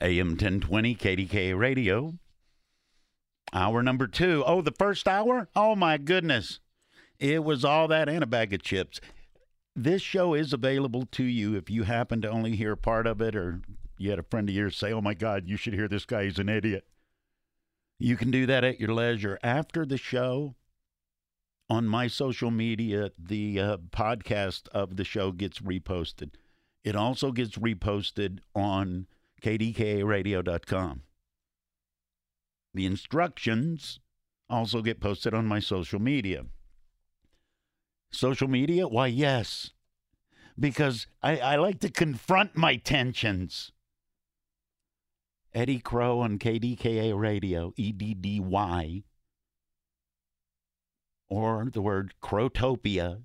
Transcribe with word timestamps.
AM 0.00 0.30
1020 0.30 0.94
KDKA 0.94 1.58
Radio. 1.58 2.14
Hour 3.52 3.82
number 3.82 4.06
two. 4.06 4.44
Oh, 4.46 4.60
the 4.60 4.72
first 4.72 5.08
hour? 5.08 5.48
Oh, 5.56 5.74
my 5.74 5.96
goodness. 5.96 6.60
It 7.18 7.42
was 7.42 7.64
all 7.64 7.88
that 7.88 8.08
and 8.08 8.22
a 8.22 8.26
bag 8.26 8.52
of 8.52 8.62
chips. 8.62 9.00
This 9.74 10.02
show 10.02 10.34
is 10.34 10.52
available 10.52 11.06
to 11.12 11.24
you 11.24 11.54
if 11.56 11.70
you 11.70 11.84
happen 11.84 12.20
to 12.22 12.30
only 12.30 12.56
hear 12.56 12.76
part 12.76 13.06
of 13.06 13.20
it 13.20 13.34
or 13.34 13.60
you 13.96 14.10
had 14.10 14.18
a 14.18 14.24
friend 14.24 14.48
of 14.48 14.54
yours 14.54 14.76
say, 14.76 14.92
oh 14.92 15.00
my 15.00 15.14
God, 15.14 15.44
you 15.46 15.56
should 15.56 15.74
hear 15.74 15.88
this 15.88 16.04
guy. 16.04 16.24
He's 16.24 16.38
an 16.38 16.48
idiot. 16.48 16.84
You 17.98 18.16
can 18.16 18.30
do 18.30 18.46
that 18.46 18.64
at 18.64 18.78
your 18.78 18.92
leisure. 18.92 19.38
After 19.42 19.84
the 19.84 19.96
show, 19.96 20.54
on 21.70 21.86
my 21.86 22.06
social 22.06 22.50
media, 22.50 23.10
the 23.18 23.60
uh, 23.60 23.76
podcast 23.90 24.68
of 24.68 24.96
the 24.96 25.04
show 25.04 25.32
gets 25.32 25.60
reposted. 25.60 26.30
It 26.84 26.96
also 26.96 27.32
gets 27.32 27.58
reposted 27.58 28.38
on 28.54 29.06
kdkaradio.com. 29.42 31.02
The 32.74 32.86
instructions 32.86 34.00
also 34.48 34.82
get 34.82 35.00
posted 35.00 35.34
on 35.34 35.46
my 35.46 35.58
social 35.58 36.00
media. 36.00 36.44
Social 38.10 38.48
media? 38.48 38.88
Why, 38.88 39.08
yes. 39.08 39.72
Because 40.58 41.06
I, 41.22 41.38
I 41.38 41.56
like 41.56 41.80
to 41.80 41.90
confront 41.90 42.56
my 42.56 42.76
tensions. 42.76 43.72
Eddy 45.54 45.78
Crow 45.78 46.20
on 46.20 46.38
KDKA 46.38 47.18
Radio, 47.18 47.72
E 47.76 47.90
D 47.92 48.14
D 48.14 48.38
Y, 48.38 49.02
or 51.28 51.68
the 51.72 51.80
word 51.80 52.14
Crowtopia, 52.22 53.22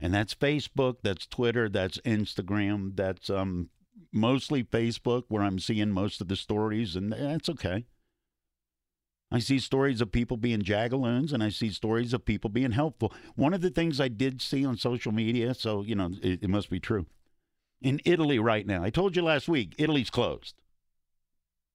And 0.00 0.12
that's 0.12 0.34
Facebook, 0.34 0.96
that's 1.02 1.26
Twitter, 1.26 1.68
that's 1.68 1.98
Instagram, 1.98 2.96
that's 2.96 3.30
um, 3.30 3.70
mostly 4.12 4.62
Facebook 4.62 5.24
where 5.28 5.42
I'm 5.42 5.58
seeing 5.58 5.90
most 5.90 6.20
of 6.20 6.28
the 6.28 6.36
stories, 6.36 6.96
and 6.96 7.12
that's 7.12 7.48
okay. 7.48 7.84
I 9.30 9.40
see 9.40 9.58
stories 9.58 10.00
of 10.00 10.12
people 10.12 10.36
being 10.36 10.62
jagaloons, 10.62 11.32
and 11.32 11.42
I 11.42 11.48
see 11.48 11.70
stories 11.70 12.12
of 12.12 12.24
people 12.24 12.50
being 12.50 12.72
helpful. 12.72 13.12
One 13.34 13.52
of 13.52 13.62
the 13.62 13.70
things 13.70 14.00
I 14.00 14.08
did 14.08 14.40
see 14.40 14.64
on 14.64 14.76
social 14.76 15.10
media, 15.10 15.54
so, 15.54 15.82
you 15.82 15.96
know, 15.96 16.12
it, 16.22 16.44
it 16.44 16.48
must 16.48 16.70
be 16.70 16.78
true. 16.78 17.06
In 17.82 18.00
Italy 18.04 18.38
right 18.38 18.66
now, 18.66 18.84
I 18.84 18.90
told 18.90 19.16
you 19.16 19.22
last 19.22 19.48
week, 19.48 19.74
Italy's 19.76 20.10
closed. 20.10 20.54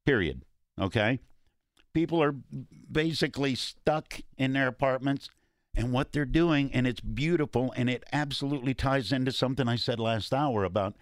Period. 0.05 0.43
Okay? 0.79 1.19
People 1.93 2.23
are 2.23 2.35
basically 2.89 3.55
stuck 3.55 4.21
in 4.37 4.53
their 4.53 4.67
apartments 4.67 5.29
and 5.75 5.91
what 5.91 6.13
they're 6.13 6.25
doing, 6.25 6.71
and 6.73 6.87
it's 6.87 7.01
beautiful, 7.01 7.73
and 7.75 7.89
it 7.89 8.03
absolutely 8.13 8.73
ties 8.73 9.11
into 9.11 9.31
something 9.31 9.67
I 9.67 9.75
said 9.75 9.99
last 9.99 10.33
hour 10.33 10.63
about 10.63 10.95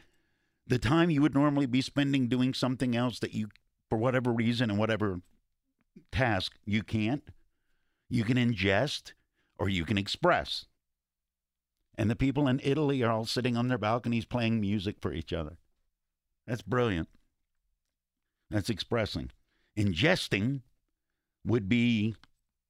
the 0.68 0.80
time 0.80 1.10
you 1.10 1.22
would 1.22 1.34
normally 1.34 1.66
be 1.66 1.82
spending 1.82 2.28
doing 2.28 2.54
something 2.54 2.96
else 2.96 3.20
that 3.20 3.34
you, 3.34 3.50
for 3.90 3.98
whatever 3.98 4.32
reason 4.32 4.70
and 4.70 4.80
whatever 4.80 5.22
task, 6.12 6.56
you 6.66 6.84
can't. 6.84 7.24
You 8.10 8.24
can 8.24 8.38
ingest 8.38 9.14
or 9.58 9.70
you 9.70 9.86
can 9.86 9.98
express. 9.98 10.66
And 11.98 12.10
the 12.10 12.16
people 12.16 12.48
in 12.48 12.62
Italy 12.64 13.02
are 13.04 13.12
all 13.12 13.26
sitting 13.26 13.58
on 13.58 13.68
their 13.68 13.78
balconies 13.78 14.26
playing 14.26 14.62
music 14.62 14.98
for 15.02 15.14
each 15.14 15.34
other. 15.34 15.58
That's 16.46 16.62
brilliant. 16.62 17.10
That's 18.50 18.70
expressing. 18.70 19.32
Ingesting 19.78 20.62
would 21.46 21.68
be 21.68 22.16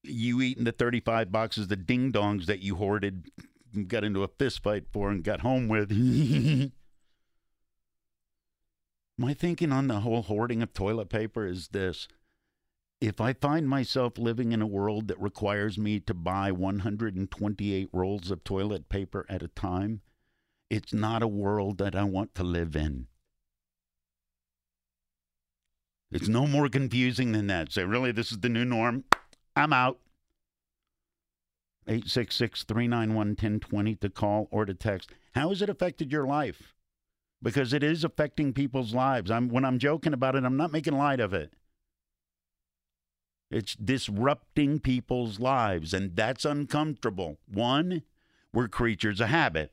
you 0.04 0.42
eating 0.42 0.64
the 0.64 0.72
35 0.72 1.32
boxes 1.32 1.70
of 1.72 1.86
ding 1.86 2.12
dongs 2.12 2.46
that 2.46 2.62
you 2.62 2.76
hoarded, 2.76 3.30
got 3.88 4.04
into 4.04 4.24
a 4.24 4.28
fist 4.28 4.64
fight 4.64 4.86
for, 4.92 5.10
and 5.10 5.24
got 5.24 5.42
home 5.42 5.68
with. 5.68 5.92
My 9.18 9.34
thinking 9.34 9.72
on 9.72 9.88
the 9.88 10.02
whole 10.02 10.22
hoarding 10.22 10.62
of 10.62 10.74
toilet 10.74 11.10
paper 11.10 11.48
is 11.48 11.70
this. 11.70 12.08
If 13.02 13.20
I 13.20 13.34
find 13.34 13.68
myself 13.68 14.18
living 14.18 14.52
in 14.52 14.62
a 14.62 14.68
world 14.68 15.08
that 15.08 15.20
requires 15.20 15.78
me 15.78 16.00
to 16.02 16.14
buy 16.14 16.52
128 16.52 17.90
rolls 17.92 18.32
of 18.32 18.44
toilet 18.44 18.90
paper 18.90 19.26
at 19.28 19.42
a 19.42 19.48
time, 19.48 20.02
it's 20.70 20.94
not 20.94 21.24
a 21.24 21.28
world 21.28 21.80
that 21.80 21.96
I 21.96 22.04
want 22.04 22.36
to 22.36 22.44
live 22.44 22.76
in. 22.76 23.08
It's 26.12 26.28
no 26.28 26.48
more 26.48 26.70
confusing 26.70 27.32
than 27.32 27.48
that. 27.48 27.72
Say, 27.72 27.84
really, 27.84 28.12
this 28.12 28.32
is 28.32 28.40
the 28.40 28.50
new 28.50 28.66
norm? 28.66 29.04
I'm 29.56 29.74
out. 29.74 30.00
866 31.88 32.64
391 32.64 33.16
1020 33.16 33.96
to 33.96 34.10
call 34.10 34.48
or 34.52 34.66
to 34.66 34.74
text. 34.74 35.12
How 35.34 35.50
has 35.50 35.62
it 35.62 35.70
affected 35.70 36.12
your 36.12 36.26
life? 36.26 36.77
Because 37.42 37.74
it 37.74 37.84
is 37.84 38.04
affecting 38.04 38.54
people's 38.54 38.94
lives. 38.94 39.30
I'm, 39.30 39.50
when 39.50 39.64
I'm 39.64 39.80
joking 39.80 40.14
about 40.14 40.36
it, 40.36 40.44
I'm 40.44 40.58
not 40.58 40.72
making 40.72 40.98
light 40.98 41.20
of 41.20 41.34
it. 41.34 41.54
It's 43.50 43.76
disrupting 43.76 44.80
people's 44.80 45.40
lives, 45.40 45.94
and 45.94 46.16
that's 46.16 46.44
uncomfortable. 46.44 47.38
One, 47.48 48.02
we're 48.54 48.68
creatures 48.68 49.22
of 49.22 49.30
habit. 49.30 49.72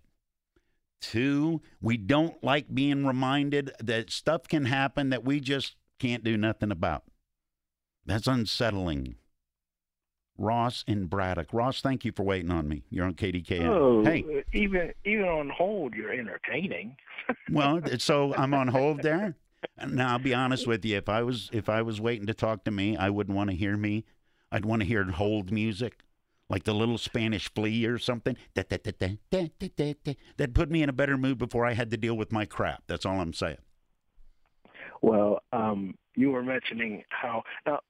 Two, 1.00 1.60
we 1.80 1.96
don't 1.96 2.42
like 2.42 2.74
being 2.74 3.04
reminded 3.04 3.72
that 3.82 4.10
stuff 4.10 4.46
can 4.48 4.66
happen 4.66 5.10
that 5.10 5.24
we 5.24 5.40
just 5.40 5.76
can't 5.98 6.22
do 6.22 6.36
nothing 6.36 6.70
about. 6.70 7.04
That's 8.06 8.26
unsettling. 8.26 9.16
Ross 10.36 10.84
in 10.86 11.06
Braddock. 11.06 11.52
Ross, 11.52 11.80
thank 11.80 12.04
you 12.04 12.12
for 12.12 12.24
waiting 12.24 12.50
on 12.50 12.68
me. 12.68 12.82
You're 12.90 13.06
on 13.06 13.14
KDKA. 13.14 13.66
Oh, 13.66 14.04
hey. 14.04 14.44
even 14.52 14.92
even 15.04 15.24
on 15.26 15.48
hold, 15.48 15.94
you're 15.94 16.12
entertaining. 16.12 16.96
well, 17.50 17.80
so 17.98 18.34
I'm 18.34 18.54
on 18.54 18.68
hold 18.68 19.02
there. 19.02 19.36
Now 19.86 20.12
I'll 20.12 20.18
be 20.18 20.34
honest 20.34 20.66
with 20.66 20.84
you. 20.84 20.96
If 20.96 21.08
I 21.08 21.22
was 21.22 21.50
if 21.52 21.68
I 21.68 21.82
was 21.82 22.00
waiting 22.00 22.26
to 22.26 22.34
talk 22.34 22.64
to 22.64 22.70
me, 22.70 22.96
I 22.96 23.10
wouldn't 23.10 23.36
want 23.36 23.50
to 23.50 23.56
hear 23.56 23.76
me. 23.76 24.04
I'd 24.50 24.64
want 24.64 24.82
to 24.82 24.86
hear 24.86 25.04
hold 25.04 25.50
music, 25.50 26.00
like 26.48 26.64
the 26.64 26.74
little 26.74 26.98
Spanish 26.98 27.52
flea 27.52 27.86
or 27.86 27.98
something. 27.98 28.36
That 28.54 28.68
that 28.68 28.84
that 28.84 28.98
that 28.98 29.18
that 29.30 29.52
that 29.58 30.04
that 30.04 30.16
that 30.36 30.54
put 30.54 30.70
me 30.70 30.82
in 30.82 30.88
a 30.88 30.92
better 30.92 31.16
mood 31.16 31.38
before 31.38 31.64
I 31.64 31.72
had 31.74 31.90
to 31.92 31.96
deal 31.96 32.16
with 32.16 32.32
my 32.32 32.44
crap. 32.44 32.82
That's 32.86 33.06
all 33.06 33.20
I'm 33.20 33.32
saying. 33.32 33.58
Well, 35.00 35.40
um, 35.52 35.96
you 36.16 36.30
were 36.30 36.42
mentioning 36.42 37.04
how 37.10 37.42
now, 37.66 37.80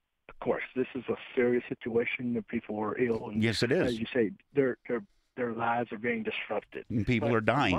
course, 0.45 0.63
this 0.77 0.87
is 0.95 1.05
a 1.09 1.17
serious 1.35 1.65
situation. 1.69 2.35
The 2.35 2.43
people 2.43 2.79
are 2.79 2.97
ill, 2.99 3.29
and 3.31 3.43
Yes, 3.43 3.63
it 3.63 3.73
is. 3.73 3.89
as 3.95 3.99
you 3.99 4.07
say, 4.13 4.31
their 4.55 4.77
their 4.89 5.03
their 5.37 5.53
lives 5.53 5.91
are 5.93 5.99
being 5.99 6.23
disrupted. 6.23 6.85
And 6.91 7.07
people 7.07 7.29
But 7.31 7.35
are 7.37 7.41
dying. 7.41 7.75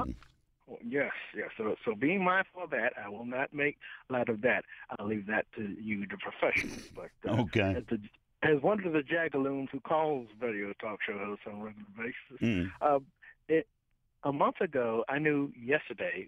Well, 0.67 0.79
Yes, 0.83 1.11
yes. 1.35 1.49
So, 1.57 1.75
so 1.85 1.93
being 1.93 2.23
mindful 2.23 2.63
of 2.63 2.71
that, 2.71 2.93
I 3.03 3.07
will 3.07 3.23
not 3.25 3.53
make 3.53 3.77
light 4.09 4.29
of 4.29 4.41
that. 4.41 4.65
I'll 4.97 5.05
leave 5.05 5.27
that 5.27 5.45
to 5.57 5.61
you, 5.79 6.07
the 6.07 6.17
professionals. 6.17 6.89
But 6.95 7.11
uh, 7.29 7.41
Okay. 7.43 7.75
as 7.77 7.83
the 7.87 7.99
as 8.41 8.61
one 8.61 8.83
of 8.85 8.93
the 8.93 9.03
jagaloons 9.03 9.69
who 9.71 9.79
calls 9.79 10.27
radio 10.41 10.73
talk 10.73 10.99
show 11.07 11.17
hosts 11.17 11.45
on 11.47 11.61
a 11.61 11.63
regular 11.63 11.87
basis, 11.97 12.41
Mm. 12.41 12.71
uh, 12.81 12.99
it, 13.47 13.67
a 14.23 14.33
month 14.33 14.59
ago, 14.59 15.05
I 15.07 15.19
knew 15.19 15.51
yesterday 15.55 16.27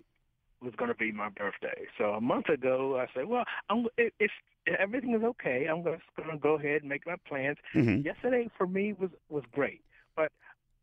was 0.62 0.74
going 0.78 0.90
to 0.90 0.96
be 0.98 1.12
my 1.12 1.30
birthday. 1.30 1.86
So 1.98 2.06
a 2.14 2.22
month 2.22 2.50
ago, 2.50 2.98
I 3.00 3.06
said, 3.14 3.26
well, 3.26 3.44
I'm, 3.70 3.86
if, 3.98 4.12
if 4.20 4.32
everything 4.80 5.14
is 5.14 5.24
okay, 5.24 5.68
I'm 5.70 5.84
just 5.84 6.04
going 6.16 6.30
to 6.30 6.38
go 6.38 6.56
ahead 6.56 6.82
and 6.82 6.90
make 6.90 7.06
my 7.06 7.16
plans. 7.28 7.58
Mhm. 7.76 8.04
Yesterday 8.04 8.50
for 8.58 8.68
me 8.68 8.94
was 8.94 9.12
was 9.30 9.44
great, 9.52 9.82
but 10.16 10.32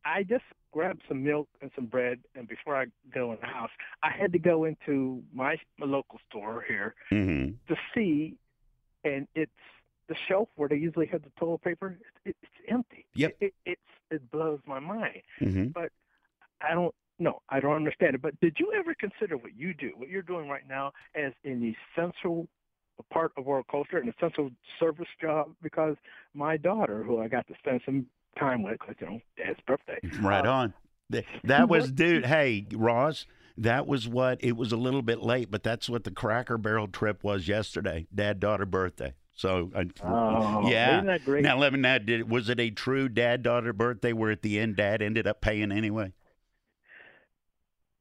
I 0.05 0.23
just 0.23 0.45
grabbed 0.73 1.03
some 1.09 1.23
milk 1.23 1.49
and 1.61 1.71
some 1.75 1.87
bread, 1.87 2.21
and 2.35 2.47
before 2.47 2.77
I 2.77 2.87
go 3.13 3.33
in 3.33 3.39
the 3.41 3.47
house, 3.47 3.71
I 4.03 4.11
had 4.11 4.33
to 4.33 4.39
go 4.39 4.65
into 4.65 5.23
my, 5.33 5.57
my 5.79 5.87
local 5.87 6.19
store 6.29 6.65
here 6.67 6.95
Mhm. 7.11 7.55
to 7.69 7.77
see, 7.95 8.37
and 9.05 9.27
it's 9.35 9.51
the 10.09 10.15
shelf 10.29 10.49
where 10.57 10.69
they 10.69 10.77
usually 10.77 11.07
have 11.07 11.23
the 11.23 11.31
toilet 11.39 11.63
paper. 11.63 11.99
It, 12.25 12.37
it's 12.43 12.53
empty. 12.69 13.07
Yep. 13.15 13.37
It, 13.41 13.47
it 13.47 13.55
it's 13.67 13.91
it 14.11 14.31
blows 14.31 14.61
my 14.67 14.79
mind. 14.79 15.23
Mhm. 15.41 15.75
I 16.61 16.73
don't 16.75 16.95
no, 17.19 17.41
I 17.49 17.61
don't 17.61 17.77
understand 17.77 18.15
it. 18.15 18.23
But 18.23 18.39
did 18.41 18.57
you 18.59 18.73
ever 18.79 18.95
consider 18.95 19.37
what 19.37 19.57
you 19.57 19.75
do, 19.75 19.93
what 19.97 20.09
you're 20.09 20.23
doing 20.23 20.49
right 20.49 20.67
now, 20.69 20.93
as 21.15 21.33
an 21.45 21.75
essential 21.97 22.49
part 23.13 23.33
of 23.37 23.49
our 23.49 23.63
culture, 23.65 23.99
an 23.99 24.13
essential 24.17 24.51
service 24.79 25.09
job? 25.21 25.55
Because 25.63 25.97
my 26.35 26.57
daughter, 26.57 27.03
who 27.03 27.21
I 27.21 27.29
got 27.29 27.47
to 27.49 27.55
spend 27.59 27.81
some 27.85 28.07
time 28.39 28.63
with, 28.63 28.79
because 28.81 28.97
you 29.01 29.07
know, 29.07 29.21
Dad's 29.37 29.61
birthday. 29.67 29.99
Right 30.21 30.47
uh, 30.47 30.53
on. 30.53 30.75
That 31.45 31.69
was, 31.69 31.93
dude. 31.93 32.27
Hey, 32.27 32.67
Ross, 32.73 33.27
that 33.57 33.87
was 33.87 34.09
what 34.09 34.43
it 34.43 34.57
was 34.57 34.73
a 34.73 34.77
little 34.77 35.03
bit 35.03 35.23
late, 35.23 35.51
but 35.51 35.63
that's 35.63 35.89
what 35.89 36.05
the 36.05 36.11
Cracker 36.11 36.59
Barrel 36.59 36.89
trip 36.89 37.23
was 37.23 37.47
yesterday. 37.47 38.07
Dad 38.15 38.41
daughter 38.41 38.67
birthday. 38.67 39.15
So, 39.37 39.71
I, 39.75 39.87
Oh, 40.05 40.69
yeah. 40.69 40.99
isn't 40.99 41.07
that 41.07 41.25
great? 41.25 41.43
Now, 41.43 41.59
let 41.59 41.73
me 41.73 41.81
know. 41.81 41.99
Did 41.99 42.31
was 42.31 42.49
it 42.49 42.61
a 42.61 42.71
true 42.71 43.09
dad 43.09 43.43
daughter 43.43 43.73
birthday 43.73 44.13
where 44.13 44.31
at 44.31 44.43
the 44.43 44.61
end 44.61 44.77
Dad 44.77 45.03
ended 45.03 45.27
up 45.27 45.41
paying 45.41 45.73
anyway? 45.73 46.13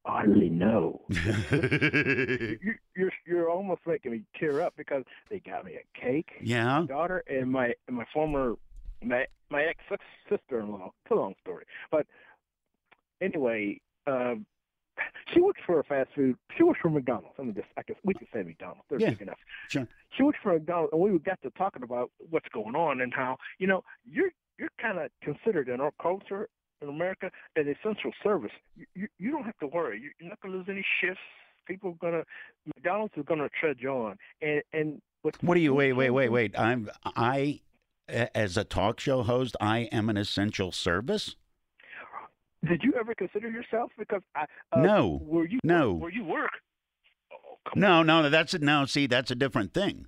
Hardly 0.06 0.50
know. 0.50 1.02
you, 1.10 2.74
you're 2.96 3.12
you're 3.26 3.50
almost 3.50 3.82
making 3.88 4.12
me 4.12 4.24
tear 4.38 4.62
up 4.62 4.74
because 4.76 5.04
they 5.30 5.40
got 5.40 5.64
me 5.66 5.76
a 5.76 6.00
cake. 6.00 6.32
yeah. 6.42 6.82
My 6.82 6.86
daughter 6.86 7.24
and 7.28 7.50
my 7.52 7.74
and 7.88 7.96
my 7.98 8.06
former 8.14 8.56
my 9.02 9.26
my 9.50 9.64
ex 9.64 9.80
sister 10.30 10.60
in 10.60 10.72
law. 10.72 10.92
It's 11.06 11.12
a 11.12 11.16
long 11.16 11.36
story, 11.42 11.66
but 11.90 12.06
anyway, 13.22 13.80
um, 14.08 14.46
she 15.34 15.40
works 15.42 15.62
for 15.66 15.80
a 15.80 15.84
fast 15.84 16.10
food. 16.16 16.36
She 16.58 16.64
works 16.64 16.80
for 16.82 16.90
McDonald's. 16.90 17.36
I 17.40 17.44
mean, 17.44 17.54
just 17.56 17.68
I 17.78 17.82
guess 17.84 17.98
we 18.04 18.14
could 18.14 18.28
say 18.34 18.44
McDonald's. 18.44 18.84
They're 18.90 19.00
Yeah, 19.00 19.12
big 19.12 19.22
enough. 19.22 19.40
sure. 19.70 19.88
She 20.12 20.24
works 20.24 20.40
for 20.44 20.54
McDonald's, 20.54 20.92
and 20.94 21.02
we 21.02 21.18
got 21.20 21.42
to 21.44 21.50
talking 21.52 21.84
about 21.84 22.12
what's 22.30 22.48
going 22.50 22.76
on 22.76 23.02
and 23.02 23.14
how 23.14 23.38
you 23.58 23.68
know 23.68 23.84
you're 24.06 24.32
you're 24.60 24.70
kind 24.82 25.00
of 25.00 25.10
considered 25.22 25.70
in 25.70 25.80
our 25.82 25.92
culture 26.02 26.50
in 26.84 26.90
America 26.90 27.32
an 27.56 27.68
essential 27.68 28.12
service. 28.24 28.52
You 28.76 28.86
you, 28.96 29.08
you 29.20 29.32
don't 29.32 29.44
have 29.46 29.58
to 29.60 29.68
worry. 29.68 30.00
You- 30.02 30.12
You're 30.20 30.30
not 30.30 30.42
going 30.42 30.52
to 30.52 30.58
lose 30.60 30.68
any 30.70 30.86
shifts. 31.02 31.22
People 31.66 31.92
are 31.92 32.12
going 32.12 32.14
to 32.22 32.26
McDonald's 32.76 33.14
is 33.18 33.24
going 33.26 33.40
to 33.40 33.50
trudge 33.60 33.86
on, 33.86 34.18
and 34.42 34.62
and 34.74 35.02
what 35.22 35.42
What 35.42 35.56
do 35.56 35.62
you 35.62 35.74
wait, 35.74 35.94
wait, 35.94 36.10
wait, 36.12 36.30
wait? 36.30 36.60
I'm 36.60 36.90
I 37.06 37.62
as 38.10 38.58
a 38.58 38.66
talk 38.66 39.00
show 39.00 39.24
host, 39.24 39.56
I 39.62 39.80
am 39.94 40.10
an 40.10 40.18
essential 40.18 40.72
service. 40.74 41.36
Did 42.68 42.82
you 42.84 42.94
ever 43.00 43.14
consider 43.16 43.50
yourself? 43.50 43.92
Because 43.98 44.22
I 44.36 44.46
uh, 44.72 44.80
No. 44.82 45.20
where 45.24 45.46
you 45.46 45.60
No. 45.64 45.94
where 45.94 46.12
you 46.12 46.24
work. 46.26 46.52
Oh, 47.32 47.58
No, 47.76 48.04
no, 48.04 48.30
that's 48.30 48.54
no. 48.60 48.86
See, 48.86 49.08
that's 49.08 49.32
a 49.32 49.36
different 49.36 49.74
thing. 49.74 50.08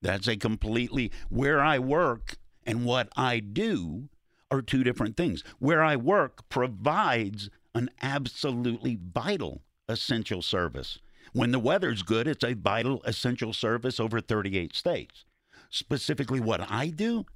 That's 0.00 0.26
a 0.28 0.36
completely 0.36 1.10
where 1.28 1.60
I 1.60 1.78
work 1.78 2.36
and 2.66 2.84
what 2.84 3.08
I 3.16 3.40
do 3.40 4.08
are 4.50 4.62
two 4.62 4.84
different 4.84 5.16
things. 5.16 5.44
Where 5.58 5.82
I 5.82 5.96
work 5.96 6.48
provides 6.48 7.50
an 7.74 7.90
absolutely 8.02 8.98
vital 9.00 9.62
essential 9.88 10.42
service. 10.42 10.98
When 11.32 11.50
the 11.52 11.58
weather's 11.58 12.02
good, 12.02 12.26
it's 12.26 12.44
a 12.44 12.54
vital 12.54 13.02
essential 13.04 13.52
service 13.52 14.00
over 14.00 14.20
38 14.20 14.74
states. 14.74 15.24
Specifically, 15.70 16.40
what 16.40 16.60
I 16.70 16.88
do, 16.88 17.26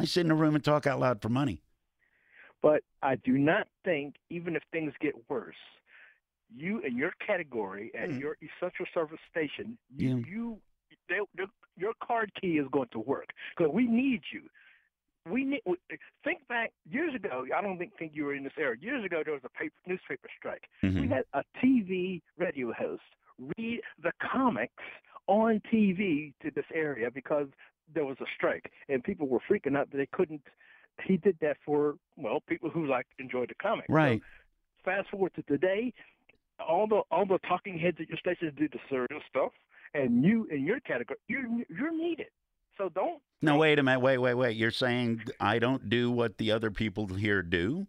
I 0.00 0.06
sit 0.06 0.24
in 0.24 0.30
a 0.30 0.34
room 0.34 0.54
and 0.54 0.64
talk 0.64 0.86
out 0.86 1.00
loud 1.00 1.20
for 1.20 1.28
money. 1.28 1.62
But 2.62 2.82
I 3.02 3.16
do 3.16 3.32
not 3.38 3.68
think, 3.84 4.16
even 4.30 4.56
if 4.56 4.62
things 4.72 4.92
get 5.00 5.12
worse, 5.28 5.54
you 6.54 6.80
in 6.80 6.96
your 6.96 7.12
category 7.26 7.90
at 7.94 8.08
Mm. 8.10 8.20
your 8.20 8.36
essential 8.42 8.86
service 8.92 9.20
station, 9.30 9.78
you, 9.96 10.08
Yeah. 10.18 10.24
you 10.26 10.60
they, 11.08 11.18
they, 11.36 11.44
your 11.76 11.92
card 12.02 12.32
key 12.40 12.58
is 12.58 12.66
going 12.72 12.88
to 12.92 12.98
work 12.98 13.28
because 13.56 13.72
we 13.72 13.86
need 13.86 14.22
you. 14.32 14.42
We 15.28 15.44
need. 15.44 15.62
Think 16.24 16.46
back 16.48 16.72
years 16.90 17.14
ago. 17.14 17.46
I 17.56 17.60
don't 17.60 17.78
think 17.78 17.92
think 17.98 18.12
you 18.14 18.24
were 18.24 18.34
in 18.34 18.44
this 18.44 18.52
era. 18.58 18.76
Years 18.80 19.04
ago, 19.04 19.22
there 19.24 19.34
was 19.34 19.42
a 19.44 19.50
paper, 19.50 19.74
newspaper 19.86 20.28
strike. 20.38 20.68
Mhm. 20.82 21.00
We 21.02 21.08
had 21.08 21.24
a 21.34 21.44
TV 21.62 22.22
radio 22.38 22.72
host 22.72 23.02
read 23.58 23.80
the 24.02 24.12
comics 24.20 24.82
on 25.26 25.60
TV 25.70 26.32
to 26.40 26.50
this 26.50 26.64
area 26.74 27.10
because 27.10 27.48
there 27.92 28.04
was 28.04 28.16
a 28.20 28.26
strike, 28.34 28.70
and 28.88 29.02
people 29.04 29.28
were 29.28 29.40
freaking 29.40 29.76
out 29.76 29.90
that 29.90 29.96
they 29.96 30.06
couldn't. 30.06 30.46
He 31.04 31.16
did 31.16 31.38
that 31.40 31.58
for 31.64 31.96
well, 32.16 32.40
people 32.40 32.70
who 32.70 32.86
like 32.86 33.06
enjoy 33.18 33.46
the 33.46 33.54
comics. 33.56 33.88
So 33.88 33.94
Right. 33.94 34.22
fast 34.84 35.10
forward 35.10 35.34
to 35.34 35.42
today, 35.42 35.92
all 36.58 36.86
the 36.86 37.02
all 37.10 37.26
the 37.26 37.38
talking 37.40 37.78
heads 37.78 38.00
at 38.00 38.08
your 38.08 38.18
station 38.18 38.54
do 38.54 38.68
the 38.68 38.80
serious 38.88 39.24
stuff, 39.28 39.52
and 39.94 40.24
you 40.24 40.44
in 40.46 40.64
your 40.64 40.80
category, 40.80 41.18
you're 41.28 41.46
you're 41.68 41.92
needed. 41.92 42.28
So 42.80 42.88
don't. 42.88 43.20
No, 43.42 43.58
wait 43.58 43.78
a 43.78 43.82
minute. 43.82 44.00
Wait, 44.00 44.16
wait, 44.16 44.32
wait. 44.34 44.56
You're 44.56 44.70
saying 44.70 45.20
I 45.38 45.58
don't 45.58 45.90
do 45.90 46.10
what 46.10 46.38
the 46.38 46.50
other 46.52 46.70
people 46.70 47.06
here 47.08 47.42
do? 47.42 47.86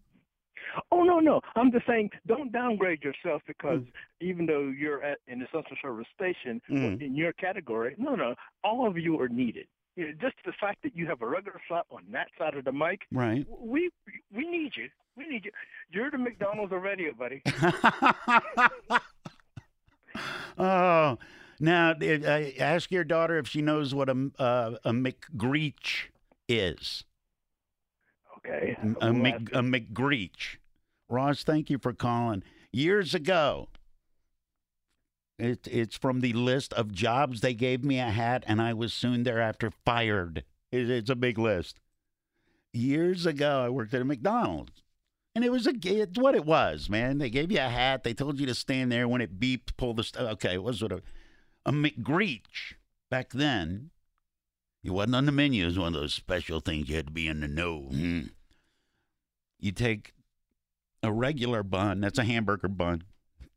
Oh 0.91 1.03
no, 1.03 1.19
no. 1.19 1.39
I'm 1.55 1.71
just 1.71 1.87
saying, 1.87 2.09
don't 2.27 2.51
downgrade 2.51 3.01
yourself 3.03 3.41
because 3.47 3.79
Mm. 3.79 3.91
even 4.19 4.45
though 4.45 4.67
you're 4.67 5.01
at 5.01 5.19
an 5.29 5.41
essential 5.41 5.77
service 5.81 6.07
station 6.13 6.61
Mm. 6.69 7.01
in 7.01 7.15
your 7.15 7.31
category, 7.33 7.95
no, 7.97 8.15
no, 8.15 8.35
all 8.65 8.85
of 8.85 8.97
you 8.97 9.17
are 9.21 9.29
needed. 9.29 9.67
You 9.95 10.07
know, 10.07 10.13
just 10.21 10.35
the 10.45 10.51
fact 10.59 10.83
that 10.83 10.93
you 10.95 11.07
have 11.07 11.21
a 11.21 11.27
regular 11.27 11.59
slot 11.69 11.85
on 11.89 12.03
that 12.11 12.27
side 12.37 12.55
of 12.55 12.65
the 12.65 12.71
mic, 12.73 13.01
Right. 13.13 13.45
we 13.49 13.89
we 14.33 14.45
need 14.49 14.73
you. 14.75 14.89
We 15.15 15.25
need 15.27 15.45
you. 15.45 15.51
You're 15.89 16.11
the 16.11 16.17
McDonald's 16.17 16.73
of 16.73 16.81
radio, 16.81 17.13
buddy. 17.13 17.41
oh, 20.57 21.17
now 21.61 21.91
uh, 21.91 22.43
ask 22.59 22.91
your 22.91 23.03
daughter 23.03 23.37
if 23.37 23.47
she 23.47 23.61
knows 23.61 23.93
what 23.93 24.09
a 24.09 24.31
uh, 24.37 24.71
a 24.83 24.91
McGreech 24.91 26.09
is. 26.49 27.03
Okay. 28.37 28.77
A, 28.81 28.87
We'll 28.99 29.13
Mc, 29.13 29.49
a 29.53 29.61
McGreech. 29.61 30.57
Ross, 31.07 31.43
thank 31.43 31.69
you 31.69 31.77
for 31.77 31.93
calling. 31.93 32.43
Years 32.71 33.13
ago, 33.13 33.67
it, 35.37 35.67
it's 35.69 35.97
from 35.97 36.21
the 36.21 36.33
list 36.33 36.73
of 36.73 36.91
jobs 36.91 37.41
they 37.41 37.53
gave 37.53 37.83
me 37.83 37.99
a 37.99 38.09
hat, 38.09 38.43
and 38.47 38.61
I 38.61 38.73
was 38.73 38.93
soon 38.93 39.23
thereafter 39.23 39.71
fired. 39.85 40.43
It, 40.71 40.89
it's 40.89 41.09
a 41.09 41.15
big 41.15 41.37
list. 41.37 41.79
Years 42.73 43.25
ago, 43.25 43.63
I 43.65 43.69
worked 43.69 43.93
at 43.93 44.01
a 44.01 44.05
McDonald's. 44.05 44.81
And 45.33 45.45
it 45.45 45.51
was 45.51 45.65
a 45.65 45.73
it's 45.83 46.17
what 46.17 46.35
it 46.35 46.45
was, 46.45 46.89
man. 46.89 47.17
They 47.17 47.29
gave 47.29 47.51
you 47.51 47.59
a 47.59 47.69
hat. 47.69 48.03
They 48.03 48.13
told 48.13 48.39
you 48.39 48.45
to 48.47 48.55
stand 48.55 48.91
there 48.91 49.07
when 49.07 49.21
it 49.21 49.39
beeped, 49.39 49.77
pull 49.77 49.93
the 49.93 50.03
st- 50.03 50.29
okay. 50.31 50.55
It 50.55 50.63
was 50.63 50.81
what 50.81 50.91
a 51.65 51.71
McGreech 51.71 52.73
back 53.09 53.31
then. 53.31 53.91
It 54.83 54.91
wasn't 54.91 55.15
on 55.15 55.25
the 55.25 55.31
menu. 55.31 55.63
It 55.63 55.67
was 55.67 55.79
one 55.79 55.93
of 55.95 56.01
those 56.01 56.13
special 56.13 56.59
things 56.59 56.89
you 56.89 56.95
had 56.95 57.07
to 57.07 57.11
be 57.11 57.27
in 57.27 57.41
the 57.41 57.47
know. 57.47 57.81
Hmm. 57.81 58.21
You 59.59 59.71
take 59.71 60.13
a 61.03 61.11
regular 61.11 61.61
bun. 61.61 62.01
That's 62.01 62.17
a 62.17 62.23
hamburger 62.23 62.67
bun, 62.67 63.03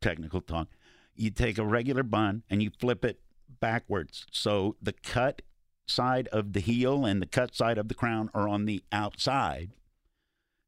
technical 0.01 0.41
talk. 0.41 0.67
You 1.15 1.31
take 1.31 1.57
a 1.57 1.65
regular 1.65 2.03
bun 2.03 2.43
and 2.49 2.61
you 2.61 2.71
flip 2.79 3.03
it 3.03 3.21
backwards, 3.59 4.25
so 4.31 4.75
the 4.81 4.93
cut 4.93 5.41
side 5.87 6.27
of 6.29 6.53
the 6.53 6.59
heel 6.59 7.05
and 7.05 7.21
the 7.21 7.27
cut 7.27 7.55
side 7.55 7.77
of 7.77 7.87
the 7.87 7.93
crown 7.93 8.29
are 8.33 8.47
on 8.47 8.65
the 8.65 8.83
outside. 8.91 9.71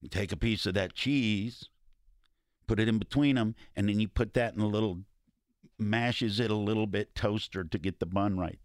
You 0.02 0.10
take 0.10 0.32
a 0.32 0.38
piece 0.38 0.66
of 0.66 0.74
that 0.76 0.94
cheese, 0.94 1.70
put 2.68 2.80
it 2.80 2.88
in 2.88 2.98
between 3.00 3.36
them, 3.36 3.56
and 3.76 3.90
then 3.90 4.00
you 4.00 4.08
put 4.08 4.34
that 4.36 4.54
in 4.54 4.62
a 4.62 4.68
little, 4.68 5.00
mashes 5.80 6.40
it 6.40 6.52
a 6.52 6.56
little 6.56 6.88
bit 6.88 7.14
toaster 7.16 7.64
to 7.64 7.78
get 7.78 8.00
the 8.00 8.06
bun 8.06 8.38
right. 8.38 8.60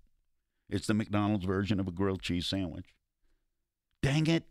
It's 0.69 0.87
the 0.87 0.95
McDonald's 0.95 1.45
version 1.45 1.78
of 1.78 1.88
a 1.88 1.92
grilled 1.92 2.23
cheese 2.23 2.47
sandwich. 2.47 2.95
Dang 4.02 4.26
it. 4.26 4.45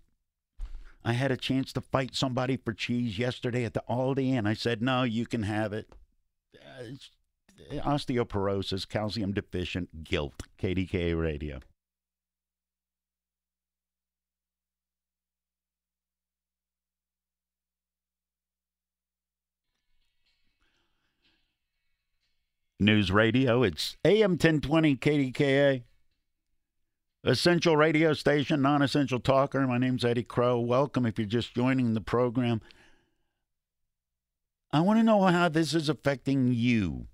I 1.03 1.13
had 1.13 1.31
a 1.31 1.37
chance 1.37 1.73
to 1.73 1.81
fight 1.81 2.15
somebody 2.15 2.57
for 2.57 2.73
cheese 2.73 3.17
yesterday 3.17 3.63
at 3.65 3.73
the 3.73 3.83
Aldi, 3.89 4.31
and 4.31 4.47
I 4.47 4.53
said, 4.53 4.81
no, 4.81 5.03
you 5.03 5.25
can 5.25 5.43
have 5.43 5.73
it. 5.73 5.87
Uh, 6.55 6.83
it's- 6.83 7.09
osteoporosis, 7.71 8.87
calcium 8.87 9.33
deficient, 9.33 10.03
guilt. 10.03 10.33
KDKA 10.59 11.19
radio. 11.19 11.59
News 22.81 23.11
Radio. 23.11 23.61
It's 23.61 23.95
AM 24.03 24.31
1020 24.31 24.95
KDKA. 24.95 25.83
Essential 27.23 27.77
radio 27.77 28.13
station, 28.13 28.63
non 28.63 28.81
essential 28.81 29.19
talker. 29.19 29.67
My 29.67 29.77
name's 29.77 30.03
Eddy 30.03 30.23
Crow. 30.23 30.59
Welcome 30.59 31.05
if 31.05 31.19
you're 31.19 31.27
just 31.27 31.53
joining 31.53 31.93
the 31.93 32.01
program. 32.01 32.59
I 34.73 34.81
want 34.81 34.97
to 34.97 35.03
know 35.03 35.21
how 35.25 35.47
this 35.47 35.75
is 35.75 35.89
affecting 35.89 36.53
you. 36.53 37.05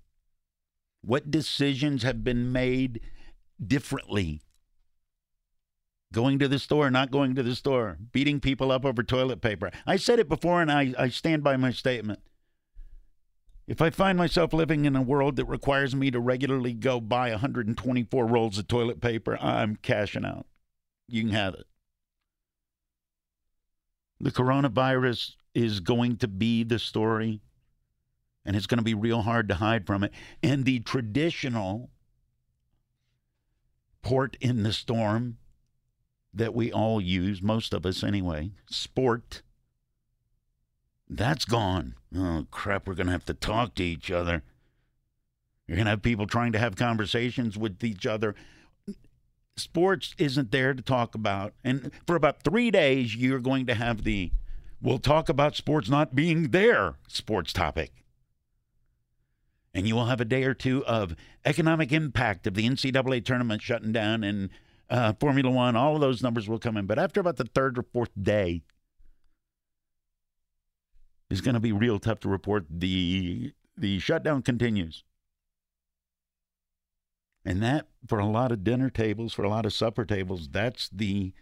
What 1.02 1.30
decisions 1.30 2.02
have 2.02 2.24
been 2.24 2.50
made 2.50 3.02
differently? 3.64 4.40
Going 6.14 6.38
to 6.38 6.48
the 6.48 6.58
store, 6.58 6.90
not 6.90 7.10
going 7.10 7.34
to 7.34 7.42
the 7.42 7.54
store, 7.54 7.98
beating 8.12 8.40
people 8.40 8.72
up 8.72 8.86
over 8.86 9.02
toilet 9.02 9.42
paper. 9.42 9.70
I 9.86 9.96
said 9.96 10.18
it 10.18 10.30
before 10.30 10.62
and 10.62 10.72
I, 10.72 10.94
I 10.98 11.10
stand 11.10 11.44
by 11.44 11.58
my 11.58 11.72
statement. 11.72 12.20
If 13.68 13.82
I 13.82 13.90
find 13.90 14.16
myself 14.16 14.54
living 14.54 14.86
in 14.86 14.96
a 14.96 15.02
world 15.02 15.36
that 15.36 15.44
requires 15.44 15.94
me 15.94 16.10
to 16.10 16.18
regularly 16.18 16.72
go 16.72 17.02
buy 17.02 17.30
124 17.32 18.26
rolls 18.26 18.56
of 18.56 18.66
toilet 18.66 19.02
paper, 19.02 19.36
I'm 19.38 19.76
cashing 19.76 20.24
out. 20.24 20.46
You 21.06 21.22
can 21.22 21.32
have 21.32 21.52
it. 21.52 21.66
The 24.18 24.30
coronavirus 24.30 25.32
is 25.54 25.80
going 25.80 26.16
to 26.16 26.28
be 26.28 26.64
the 26.64 26.78
story, 26.78 27.42
and 28.42 28.56
it's 28.56 28.66
going 28.66 28.78
to 28.78 28.84
be 28.84 28.94
real 28.94 29.20
hard 29.20 29.50
to 29.50 29.56
hide 29.56 29.86
from 29.86 30.02
it. 30.02 30.12
And 30.42 30.64
the 30.64 30.80
traditional 30.80 31.90
port 34.00 34.38
in 34.40 34.62
the 34.62 34.72
storm 34.72 35.36
that 36.32 36.54
we 36.54 36.72
all 36.72 37.02
use, 37.02 37.42
most 37.42 37.74
of 37.74 37.84
us 37.84 38.02
anyway, 38.02 38.52
sport 38.70 39.42
that's 41.08 41.44
gone. 41.44 41.94
Oh, 42.16 42.46
crap, 42.50 42.86
we're 42.86 42.94
going 42.94 43.06
to 43.06 43.12
have 43.12 43.24
to 43.26 43.34
talk 43.34 43.74
to 43.76 43.84
each 43.84 44.10
other. 44.10 44.42
You're 45.66 45.76
going 45.76 45.86
to 45.86 45.90
have 45.90 46.02
people 46.02 46.26
trying 46.26 46.52
to 46.52 46.58
have 46.58 46.76
conversations 46.76 47.58
with 47.58 47.82
each 47.84 48.06
other. 48.06 48.34
Sports 49.56 50.14
isn't 50.18 50.50
there 50.50 50.72
to 50.72 50.82
talk 50.82 51.14
about. 51.14 51.52
And 51.62 51.90
for 52.06 52.16
about 52.16 52.42
three 52.42 52.70
days, 52.70 53.14
you're 53.14 53.40
going 53.40 53.66
to 53.66 53.74
have 53.74 54.04
the 54.04 54.32
we'll 54.80 54.98
talk 54.98 55.28
about 55.28 55.56
sports 55.56 55.88
not 55.88 56.14
being 56.14 56.50
there 56.50 56.94
sports 57.08 57.52
topic. 57.52 58.04
And 59.74 59.86
you 59.86 59.94
will 59.94 60.06
have 60.06 60.20
a 60.20 60.24
day 60.24 60.44
or 60.44 60.54
two 60.54 60.84
of 60.86 61.14
economic 61.44 61.92
impact 61.92 62.46
of 62.46 62.54
the 62.54 62.68
NCAA 62.68 63.24
tournament 63.24 63.60
shutting 63.60 63.92
down 63.92 64.24
and 64.24 64.50
uh, 64.88 65.12
Formula 65.20 65.50
One. 65.50 65.76
All 65.76 65.94
of 65.94 66.00
those 66.00 66.22
numbers 66.22 66.48
will 66.48 66.58
come 66.58 66.76
in. 66.76 66.86
But 66.86 66.98
after 66.98 67.20
about 67.20 67.36
the 67.36 67.44
third 67.44 67.78
or 67.78 67.82
fourth 67.82 68.10
day, 68.20 68.62
is 71.30 71.40
going 71.40 71.54
to 71.54 71.60
be 71.60 71.72
real 71.72 71.98
tough 71.98 72.20
to 72.20 72.28
report. 72.28 72.66
The 72.70 73.52
the 73.76 73.98
shutdown 73.98 74.42
continues. 74.42 75.04
And 77.44 77.62
that 77.62 77.88
for 78.06 78.18
a 78.18 78.26
lot 78.26 78.52
of 78.52 78.64
dinner 78.64 78.90
tables, 78.90 79.32
for 79.32 79.44
a 79.44 79.48
lot 79.48 79.64
of 79.64 79.72
supper 79.72 80.04
tables, 80.04 80.48
that's 80.50 80.88
the 80.88 81.32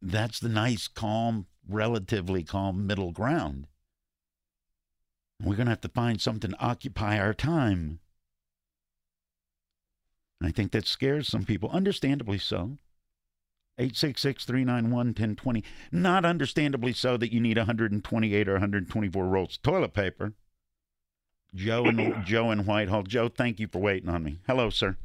that's 0.00 0.38
the 0.38 0.48
nice, 0.48 0.88
calm, 0.88 1.46
relatively 1.68 2.44
calm 2.44 2.86
middle 2.86 3.12
ground. 3.12 3.66
We're 5.42 5.56
going 5.56 5.66
to 5.66 5.72
have 5.72 5.80
to 5.82 5.88
find 5.88 6.20
something 6.20 6.50
to 6.50 6.60
occupy 6.60 7.18
our 7.18 7.34
time. 7.34 8.00
And 10.40 10.48
I 10.48 10.52
think 10.52 10.72
that 10.72 10.86
scares 10.86 11.28
some 11.28 11.44
people, 11.44 11.70
understandably 11.70 12.38
so. 12.38 12.78
866 13.78 14.44
391 14.44 14.92
1020. 14.92 15.64
Not 15.92 16.24
understandably 16.24 16.92
so 16.92 17.16
that 17.16 17.32
you 17.32 17.40
need 17.40 17.56
128 17.56 18.48
or 18.48 18.52
124 18.52 19.26
rolls 19.26 19.56
of 19.56 19.62
toilet 19.62 19.94
paper. 19.94 20.32
Joe 21.54 21.84
and 21.86 22.14
Joe 22.26 22.50
in 22.50 22.66
Whitehall. 22.66 23.04
Joe, 23.04 23.28
thank 23.28 23.58
you 23.60 23.68
for 23.68 23.78
waiting 23.78 24.08
on 24.08 24.22
me. 24.22 24.40
Hello, 24.46 24.70
sir. 24.70 24.96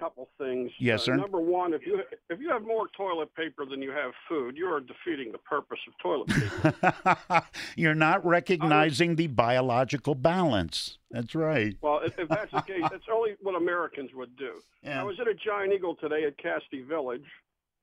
Uh, 0.00 0.04
couple 0.04 0.28
things. 0.38 0.70
Yes, 0.78 1.02
uh, 1.02 1.04
sir. 1.04 1.16
Number 1.16 1.40
one, 1.40 1.74
if 1.74 1.86
you 1.86 2.00
if 2.28 2.40
you 2.40 2.48
have 2.50 2.62
more 2.62 2.88
toilet 2.96 3.34
paper 3.34 3.64
than 3.66 3.82
you 3.82 3.90
have 3.90 4.12
food, 4.28 4.56
you 4.56 4.66
are 4.66 4.80
defeating 4.80 5.32
the 5.32 5.38
purpose 5.38 5.78
of 5.86 5.94
toilet 5.98 6.28
paper. 6.28 7.42
You're 7.76 7.94
not 7.94 8.24
recognizing 8.24 9.16
the 9.16 9.26
biological 9.26 10.14
balance. 10.14 10.98
That's 11.10 11.34
right. 11.34 11.76
well, 11.80 12.00
if, 12.04 12.18
if 12.18 12.28
that's 12.28 12.52
the 12.52 12.60
case, 12.62 12.82
that's 12.90 13.04
only 13.12 13.34
what 13.42 13.56
Americans 13.56 14.10
would 14.14 14.36
do. 14.36 14.52
Yeah. 14.82 15.00
I 15.00 15.04
was 15.04 15.18
at 15.20 15.26
a 15.28 15.34
Giant 15.34 15.72
Eagle 15.72 15.96
today 15.96 16.24
at 16.24 16.38
Caste 16.38 16.64
Village, 16.88 17.26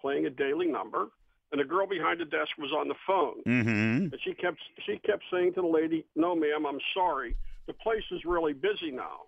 playing 0.02 0.26
a 0.26 0.30
daily 0.30 0.68
number, 0.68 1.08
and 1.52 1.62
a 1.62 1.66
girl 1.66 1.86
behind 1.88 2.20
the 2.20 2.26
desk 2.26 2.52
was 2.58 2.72
on 2.72 2.88
the 2.88 2.96
phone, 3.06 3.44
Mm-hmm. 3.46 3.70
and 4.14 4.18
she 4.24 4.34
kept 4.34 4.60
she 4.86 4.98
kept 5.06 5.24
saying 5.32 5.54
to 5.54 5.62
the 5.62 5.68
lady, 5.68 6.06
"No, 6.16 6.36
ma'am, 6.36 6.66
I'm 6.66 6.80
sorry. 6.94 7.36
The 7.68 7.74
place 7.74 8.04
is 8.12 8.26
really 8.26 8.54
busy 8.54 8.92
now." 8.92 9.27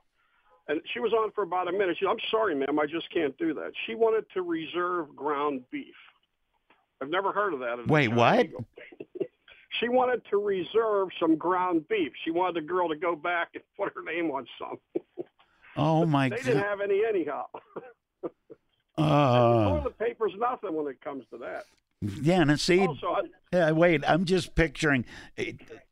And 0.69 0.79
she 0.93 0.99
was 1.01 1.11
on 1.13 1.31
for 1.31 1.41
about 1.43 1.67
a 1.67 1.71
minute. 1.73 1.97
She 1.99 2.05
said, 2.05 2.11
I'm 2.11 2.17
sorry, 2.31 2.55
ma'am, 2.55 2.79
I 2.79 2.85
just 2.85 3.11
can't 3.11 3.37
do 3.37 3.53
that. 3.55 3.71
She 3.85 3.95
wanted 3.95 4.23
to 4.35 4.41
reserve 4.43 5.13
ground 5.15 5.61
beef. 5.71 5.95
I've 7.01 7.09
never 7.09 7.31
heard 7.33 7.53
of 7.53 7.59
that. 7.59 7.79
at 7.79 7.87
Wait, 7.87 8.07
what? 8.09 8.47
She 9.79 9.87
wanted 9.87 10.21
to 10.31 10.37
reserve 10.37 11.09
some 11.19 11.37
ground 11.37 11.87
beef. 11.87 12.11
She 12.25 12.31
wanted 12.31 12.55
the 12.61 12.67
girl 12.67 12.89
to 12.89 12.95
go 12.95 13.15
back 13.15 13.49
and 13.53 13.63
put 13.77 13.93
her 13.95 14.01
name 14.03 14.31
on 14.31 14.45
some. 14.57 14.77
Oh 15.77 16.05
my 16.05 16.27
they 16.27 16.35
didn't 16.37 16.55
god. 16.55 16.63
have 16.65 16.81
any 16.81 17.03
anyhow. 17.07 17.45
Uh, 18.97 19.69
Toilet 19.69 19.97
paper's 19.97 20.33
nothing 20.37 20.73
when 20.75 20.87
it 20.87 20.99
comes 21.01 21.23
to 21.31 21.37
that. 21.37 21.63
yeah, 22.01 22.41
and 22.41 22.59
see, 22.59 22.85
Also, 22.85 23.07
I, 23.07 23.21
yeah, 23.53 23.71
wait. 23.71 24.03
I'm 24.05 24.25
just 24.25 24.55
picturing. 24.55 25.05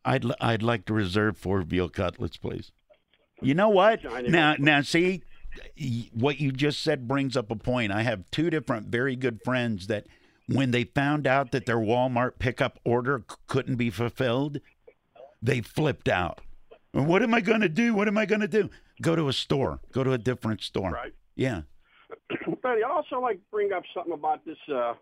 I'd 0.04 0.26
I'd 0.42 0.62
like 0.64 0.84
to 0.86 0.94
reserve 0.94 1.38
four 1.38 1.62
veal 1.62 1.88
cutlets, 1.88 2.36
please. 2.36 2.72
You 3.42 3.54
know 3.54 3.70
what? 3.70 4.04
Now, 4.28 4.56
now, 4.58 4.82
see, 4.82 5.24
what 6.14 6.40
you 6.40 6.52
just 6.52 6.82
said 6.82 7.08
brings 7.08 7.38
up 7.38 7.52
a 7.52 7.56
point. 7.56 7.92
I 7.92 8.02
have 8.02 8.30
two 8.32 8.50
different 8.50 8.88
very 8.88 9.16
good 9.16 9.42
friends 9.44 9.88
that, 9.88 10.08
when 10.48 10.72
they 10.72 10.86
found 10.86 11.28
out 11.28 11.52
that 11.52 11.66
their 11.66 11.78
Walmart 11.78 12.40
pickup 12.40 12.80
order 12.86 13.24
c- 13.30 13.36
couldn't 13.48 13.76
be 13.76 13.90
fulfilled, 13.90 14.60
they 15.42 15.62
flipped 15.62 16.08
out. 16.08 16.40
What 16.94 17.22
am 17.22 17.34
I 17.34 17.42
going 17.42 17.62
to 17.62 17.70
do? 17.70 17.94
What 17.94 18.08
am 18.08 18.18
I 18.18 18.26
going 18.26 18.42
to 18.42 18.48
do? 18.48 18.70
Go 19.02 19.16
to 19.16 19.28
a 19.28 19.34
store. 19.34 19.82
Go 19.92 20.04
to 20.04 20.14
a 20.14 20.18
different 20.18 20.62
store. 20.62 20.92
right. 20.92 21.14
Yeah. 21.36 21.62
Betty, 22.64 22.84
I'd 22.84 22.90
also 22.90 23.20
like 23.20 23.36
to 23.36 23.46
bring 23.52 23.74
up 23.74 23.84
something 23.94 24.14
about 24.14 24.46
this 24.46 24.58
uh, 24.74 24.94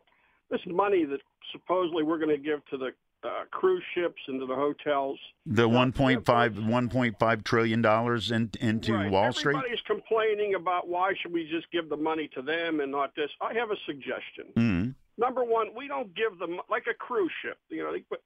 this 0.49 0.59
money 0.67 1.05
that 1.05 1.19
supposedly 1.51 2.03
we're 2.03 2.17
going 2.17 2.35
to 2.35 2.41
give 2.43 2.65
to 2.71 2.77
the 2.77 2.89
uh, 3.25 3.45
cruise 3.51 3.83
ships 3.93 4.21
into 4.27 4.45
the 4.45 4.55
hotels. 4.55 5.19
The 5.45 5.67
Yeah, 5.67 5.85
1.5 5.85 6.23
1.5 6.23 7.43
trillion 7.43 7.81
dollars 7.81 8.31
in, 8.31 8.51
into 8.59 8.93
Right. 8.93 9.11
Wall 9.11 9.33
Street. 9.33 9.55
Everybody's 9.55 9.81
complaining 9.85 10.55
about 10.55 10.87
why 10.87 11.13
should 11.21 11.33
we 11.33 11.49
just 11.49 11.69
give 11.71 11.89
the 11.89 11.97
money 11.97 12.29
to 12.35 12.41
them 12.41 12.79
and 12.79 12.91
not 12.91 13.15
this. 13.15 13.29
I 13.41 13.53
have 13.53 13.71
a 13.71 13.77
suggestion. 13.85 14.45
Mm. 14.55 14.95
Number 15.17 15.43
one, 15.43 15.67
we 15.75 15.87
don't 15.87 16.13
give 16.15 16.37
them 16.39 16.59
like 16.69 16.85
a 16.89 16.93
cruise 16.93 17.31
ship. 17.41 17.57
You 17.69 17.83
know, 17.83 17.91
they 17.91 17.99
put 18.01 18.21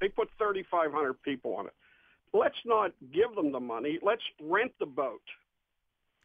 they 0.00 0.08
put 0.08 0.28
3,500 0.38 1.22
people 1.22 1.54
on 1.54 1.66
it. 1.66 1.74
Let's 2.34 2.56
not 2.64 2.92
give 3.12 3.34
them 3.36 3.52
the 3.52 3.60
money. 3.60 3.98
Let's 4.02 4.22
rent 4.42 4.72
the 4.80 4.86
boat. 4.86 5.22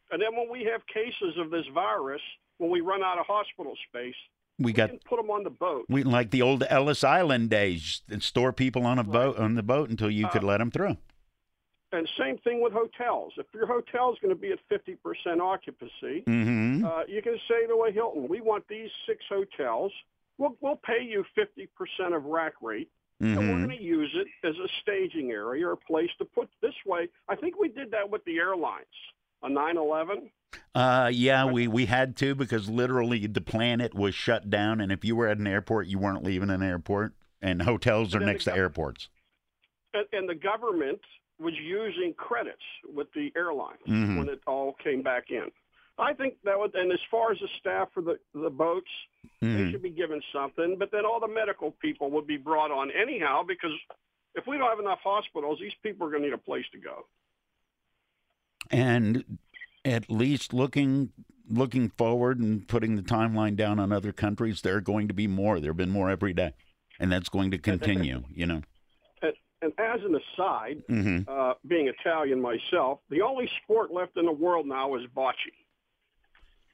And 0.09 0.21
then 0.21 0.35
when 0.35 0.49
we 0.49 0.63
have 0.71 0.81
cases 0.87 1.37
of 1.37 1.51
this 1.51 1.65
virus, 1.73 2.21
when 2.57 2.71
we 2.71 2.79
run 2.81 3.03
out 3.03 3.19
of 3.19 3.25
hospital 3.27 3.73
space, 3.89 4.15
We 4.59 4.73
got 4.73 4.89
put 5.05 5.17
them 5.17 5.29
on 5.29 5.43
the 5.43 5.49
boat. 5.51 5.85
we 5.87 6.03
like 6.03 6.31
the 6.31 6.41
old 6.41 6.63
Ellis 6.69 7.03
Island 7.03 7.49
days 7.49 8.01
and 8.09 8.23
store 8.23 8.51
people 8.51 8.85
on 8.85 8.97
a 8.97 9.03
boat 9.03 9.37
on 9.37 9.55
the 9.55 9.63
boat 9.63 9.89
until 9.89 10.09
you 10.09 10.27
could 10.29 10.43
Uh, 10.43 10.47
let 10.47 10.57
them 10.57 10.71
through. 10.71 10.97
And 11.91 12.09
same 12.17 12.37
thing 12.39 12.61
with 12.61 12.73
hotels. 12.73 13.33
If 13.37 13.45
your 13.53 13.65
hotel 13.65 14.11
is 14.11 14.19
going 14.19 14.35
to 14.35 14.39
be 14.39 14.51
at 14.51 14.59
50% 14.69 15.39
occupancy, 15.39 16.23
Mm-hmm. 16.27 16.83
uh, 16.85 17.03
you 17.07 17.21
can 17.21 17.37
say 17.47 17.65
to 17.67 17.85
a 17.87 17.91
Hilton, 17.91 18.27
we 18.27 18.41
want 18.41 18.67
these 18.67 18.89
six 19.07 19.23
hotels. 19.29 19.93
We'll, 20.37 20.57
we'll 20.59 20.75
pay 20.75 21.01
you 21.01 21.23
50% 21.37 22.15
of 22.15 22.25
rack 22.25 22.53
rate, 22.61 22.89
and 23.21 23.37
we're 23.37 23.43
mm-hmm. 23.43 23.65
going 23.65 23.77
to 23.77 23.83
use 23.83 24.13
it 24.15 24.27
as 24.45 24.55
a 24.57 24.67
staging 24.81 25.31
area 25.31 25.65
or 25.67 25.71
a 25.73 25.77
place 25.77 26.09
to 26.17 26.25
put 26.25 26.49
this 26.61 26.75
way. 26.85 27.07
I 27.29 27.35
think 27.35 27.57
we 27.57 27.69
did 27.69 27.91
that 27.91 28.09
with 28.09 28.23
the 28.25 28.37
airlines 28.37 28.85
on 29.41 29.53
9/11. 29.53 30.29
Uh, 30.73 31.09
yeah, 31.13 31.45
we 31.45 31.67
we 31.67 31.85
had 31.85 32.15
to 32.17 32.35
because 32.35 32.69
literally 32.69 33.27
the 33.27 33.41
planet 33.41 33.93
was 33.93 34.15
shut 34.15 34.49
down, 34.49 34.79
and 34.81 34.91
if 34.91 35.03
you 35.03 35.15
were 35.15 35.27
at 35.27 35.37
an 35.37 35.47
airport, 35.47 35.87
you 35.87 35.99
weren't 35.99 36.23
leaving 36.23 36.49
an 36.49 36.63
airport, 36.63 37.13
and 37.41 37.61
hotels 37.61 38.13
are 38.15 38.19
And 38.19 38.27
next 38.27 38.45
to 38.45 38.55
airports. 38.55 39.09
And, 39.93 40.05
and 40.13 40.29
the 40.29 40.35
government 40.35 40.99
was 41.39 41.53
using 41.55 42.13
credits 42.15 42.61
with 42.93 43.07
the 43.13 43.31
airlines 43.35 43.79
Mhm. 43.87 44.17
when 44.17 44.29
it 44.29 44.41
all 44.47 44.73
came 44.83 45.01
back 45.03 45.29
in. 45.29 45.51
I 45.99 46.13
think 46.13 46.35
that 46.43 46.57
would, 46.57 46.73
and 46.75 46.91
as 46.91 46.99
far 47.11 47.31
as 47.31 47.39
the 47.39 47.47
staff 47.59 47.89
for 47.93 48.01
the, 48.01 48.19
the 48.33 48.49
boats, 48.49 48.89
they 49.41 49.47
Mhm. 49.47 49.71
should 49.71 49.81
be 49.83 49.89
given 49.89 50.21
something, 50.31 50.77
but 50.77 50.91
then 50.91 51.05
all 51.05 51.19
the 51.19 51.27
medical 51.27 51.71
people 51.71 52.09
would 52.11 52.25
be 52.27 52.37
brought 52.37 52.71
on 52.71 52.89
anyhow 52.91 53.43
because 53.43 53.71
if 54.35 54.45
we 54.47 54.57
don't 54.57 54.69
have 54.69 54.79
enough 54.79 54.99
hospitals, 55.03 55.59
these 55.59 55.73
people 55.83 56.07
are 56.07 56.11
going 56.11 56.21
to 56.23 56.29
need 56.29 56.33
a 56.33 56.37
place 56.37 56.65
to 56.71 56.77
go. 56.79 57.07
And 58.71 59.37
at 59.85 60.09
least 60.09 60.53
looking 60.53 61.11
looking 61.49 61.89
forward 61.89 62.39
and 62.39 62.67
putting 62.67 62.95
the 62.95 63.01
timeline 63.01 63.55
down 63.55 63.79
on 63.79 63.91
other 63.91 64.11
countries, 64.11 64.61
there 64.61 64.75
are 64.75 64.81
going 64.81 65.07
to 65.07 65.13
be 65.13 65.27
more. 65.27 65.59
There 65.59 65.69
have 65.69 65.77
been 65.77 65.89
more 65.89 66.09
every 66.09 66.33
day, 66.33 66.53
and 66.99 67.11
that's 67.11 67.29
going 67.29 67.51
to 67.51 67.57
continue. 67.57 68.23
You 68.33 68.45
know. 68.47 68.61
And, 69.21 69.33
and 69.61 69.73
as 69.77 70.01
an 70.03 70.15
aside, 70.15 70.83
hmm 70.87 71.19
uh, 71.27 71.53
being 71.67 71.87
Italian 71.87 72.41
myself, 72.41 72.99
the 73.09 73.21
only 73.21 73.49
sport 73.63 73.91
left 73.91 74.17
in 74.17 74.25
the 74.25 74.31
world 74.31 74.65
now 74.65 74.95
is 74.95 75.03
bocce. 75.15 75.33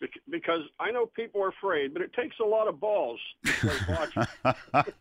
Bec- 0.03 0.21
because 0.29 0.59
I 0.81 0.91
know 0.91 1.05
people 1.05 1.41
are 1.41 1.47
afraid, 1.47 1.93
but 1.93 2.01
it 2.01 2.11
takes 2.11 2.35
a 2.41 2.45
lot 2.45 2.67
of 2.67 2.77
balls 2.77 3.21
to 3.45 3.53
play 3.53 3.71
bocce. 3.71 4.27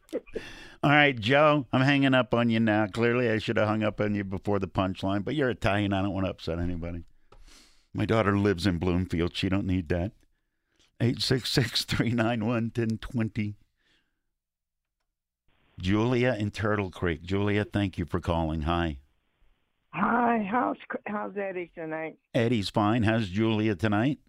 All 0.85 0.91
right, 0.91 1.19
Joe, 1.19 1.67
I'm 1.73 1.81
hanging 1.81 2.15
up 2.15 2.33
on 2.33 2.51
you 2.51 2.61
now. 2.61 2.87
Clearly, 2.87 3.29
I 3.29 3.39
should 3.39 3.57
have 3.57 3.67
hung 3.67 3.83
up 3.83 4.01
on 4.01 4.15
you 4.15 4.23
before 4.23 4.61
the 4.61 4.69
punchline, 4.69 5.25
but 5.25 5.35
you're 5.35 5.51
Italian. 5.51 5.93
I 5.93 6.03
don't 6.03 6.15
want 6.15 6.27
to 6.27 6.31
upset 6.31 6.61
anybody. 6.61 7.03
My 7.93 8.07
daughter 8.07 8.39
lives 8.39 8.65
in 8.65 8.79
Bloomfield. 8.79 9.37
She 9.37 9.49
don't 9.49 9.67
need 9.67 9.89
that. 9.89 10.13
866-391-1020. 11.01 13.55
Julia 15.81 16.37
in 16.39 16.53
Turtle 16.53 16.93
Creek. 16.93 17.25
Julia, 17.25 17.65
thank 17.65 17.99
you 17.99 18.05
for 18.05 18.21
calling. 18.21 18.63
Hi. 18.63 18.99
Hi, 19.95 20.47
how's 20.49 20.77
how's 21.07 21.37
Eddy 21.37 21.73
tonight? 21.75 22.19
Eddy's 22.33 22.71
fine. 22.71 23.03
How's 23.03 23.29
Julia 23.29 23.75
tonight? 23.75 24.21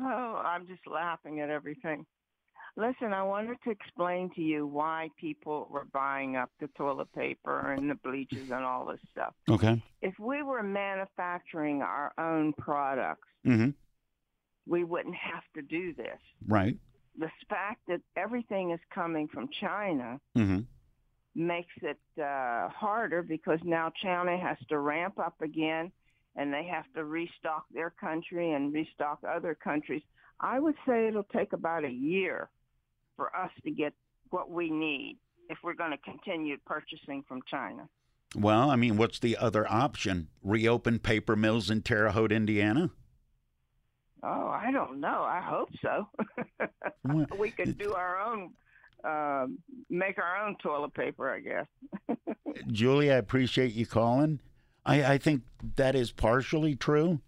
Oh, 0.00 0.42
I'm 0.44 0.66
just 0.66 0.86
laughing 0.86 1.40
at 1.40 1.50
everything. 1.50 2.06
Listen, 2.76 3.12
I 3.12 3.22
wanted 3.24 3.56
to 3.64 3.70
explain 3.70 4.30
to 4.36 4.40
you 4.40 4.66
why 4.66 5.10
people 5.20 5.68
were 5.70 5.86
buying 5.92 6.36
up 6.36 6.50
the 6.60 6.68
toilet 6.76 7.12
paper 7.12 7.72
and 7.72 7.90
the 7.90 7.96
bleaches 7.96 8.50
and 8.50 8.64
all 8.64 8.86
this 8.86 9.00
stuff. 9.10 9.34
Okay. 9.50 9.82
If 10.02 10.14
we 10.18 10.42
were 10.42 10.62
manufacturing 10.62 11.82
our 11.82 12.12
own 12.18 12.52
products, 12.54 13.26
Mm-hmm. 13.46 13.70
we 14.66 14.84
wouldn't 14.84 15.14
have 15.16 15.42
to 15.54 15.62
do 15.62 15.94
this. 15.94 16.18
Right. 16.46 16.76
The 17.18 17.30
fact 17.48 17.80
that 17.88 18.00
everything 18.16 18.70
is 18.70 18.80
coming 18.94 19.28
from 19.28 19.48
China 19.60 20.20
Mm-hmm. 20.36 20.60
makes 21.34 21.72
it 21.82 21.98
uh, 22.22 22.68
harder 22.68 23.22
because 23.22 23.58
now 23.64 23.90
China 24.02 24.36
has 24.38 24.58
to 24.68 24.78
ramp 24.78 25.18
up 25.18 25.34
again 25.42 25.90
and 26.40 26.54
they 26.54 26.64
have 26.64 26.86
to 26.94 27.04
restock 27.04 27.66
their 27.70 27.90
country 27.90 28.52
and 28.52 28.72
restock 28.72 29.18
other 29.28 29.54
countries. 29.54 30.00
I 30.40 30.58
would 30.58 30.74
say 30.88 31.06
it'll 31.06 31.22
take 31.24 31.52
about 31.52 31.84
a 31.84 31.90
year 31.90 32.48
for 33.14 33.36
us 33.36 33.50
to 33.62 33.70
get 33.70 33.92
what 34.30 34.50
we 34.50 34.70
need 34.70 35.18
if 35.50 35.58
we're 35.62 35.74
going 35.74 35.90
to 35.90 35.98
continue 35.98 36.56
purchasing 36.64 37.22
from 37.28 37.42
China. 37.46 37.86
Well, 38.34 38.70
I 38.70 38.76
mean, 38.76 38.96
what's 38.96 39.18
the 39.18 39.36
other 39.36 39.70
option? 39.70 40.28
Reopen 40.42 40.98
paper 40.98 41.36
mills 41.36 41.68
in 41.68 41.82
Terre 41.82 42.08
Haute, 42.08 42.32
Indiana? 42.32 42.90
Oh, 44.22 44.48
I 44.48 44.70
don't 44.72 44.98
know. 44.98 45.22
I 45.22 45.42
hope 45.44 45.68
so. 45.82 46.08
We 47.38 47.50
could 47.50 47.76
do 47.76 47.94
our 47.94 48.20
own, 48.20 48.50
um, 49.04 49.58
make 49.88 50.18
our 50.18 50.46
own 50.46 50.56
toilet 50.62 50.94
paper, 50.94 51.30
I 51.30 51.40
guess. 51.40 52.16
Julie, 52.68 53.10
I 53.10 53.16
appreciate 53.16 53.72
you 53.72 53.84
calling. 53.84 54.38
I, 54.84 55.14
I 55.14 55.18
think 55.18 55.42
that 55.76 55.94
is 55.94 56.12
partially 56.12 56.74
true. 56.74 57.20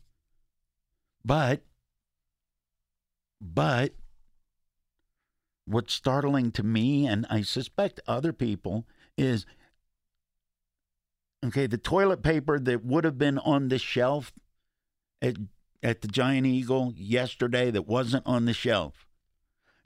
But, 1.24 1.62
but, 3.40 3.94
what's 5.66 5.94
startling 5.94 6.50
to 6.52 6.62
me, 6.62 7.06
and 7.06 7.26
I 7.30 7.42
suspect 7.42 8.00
other 8.06 8.32
people, 8.32 8.86
is 9.16 9.46
okay, 11.44 11.66
the 11.66 11.78
toilet 11.78 12.22
paper 12.22 12.58
that 12.58 12.84
would 12.84 13.04
have 13.04 13.18
been 13.18 13.38
on 13.38 13.68
the 13.68 13.78
shelf 13.78 14.32
at, 15.20 15.36
at 15.82 16.00
the 16.00 16.08
Giant 16.08 16.46
Eagle 16.46 16.92
yesterday 16.96 17.70
that 17.70 17.86
wasn't 17.86 18.26
on 18.26 18.44
the 18.44 18.52
shelf. 18.52 19.06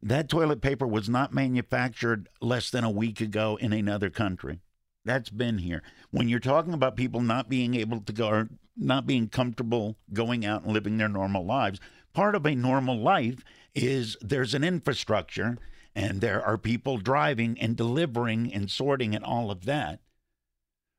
That 0.02 0.28
toilet 0.28 0.60
paper 0.60 0.86
was 0.86 1.08
not 1.08 1.34
manufactured 1.34 2.28
less 2.40 2.70
than 2.70 2.84
a 2.84 2.90
week 2.90 3.20
ago 3.20 3.56
in 3.60 3.72
another 3.72 4.10
country. 4.10 4.60
That's 5.06 5.30
been 5.30 5.58
here. 5.58 5.82
When 6.10 6.28
you're 6.28 6.40
talking 6.40 6.74
about 6.74 6.96
people 6.96 7.20
not 7.20 7.48
being 7.48 7.76
able 7.76 8.00
to 8.00 8.12
go, 8.12 8.48
not 8.76 9.06
being 9.06 9.28
comfortable 9.28 9.96
going 10.12 10.44
out 10.44 10.64
and 10.64 10.72
living 10.72 10.98
their 10.98 11.08
normal 11.08 11.46
lives, 11.46 11.78
part 12.12 12.34
of 12.34 12.44
a 12.44 12.56
normal 12.56 12.98
life 12.98 13.44
is 13.72 14.16
there's 14.20 14.52
an 14.52 14.64
infrastructure 14.64 15.58
and 15.94 16.20
there 16.20 16.44
are 16.44 16.58
people 16.58 16.98
driving 16.98 17.56
and 17.60 17.76
delivering 17.76 18.52
and 18.52 18.68
sorting 18.68 19.14
and 19.14 19.24
all 19.24 19.52
of 19.52 19.64
that. 19.64 20.00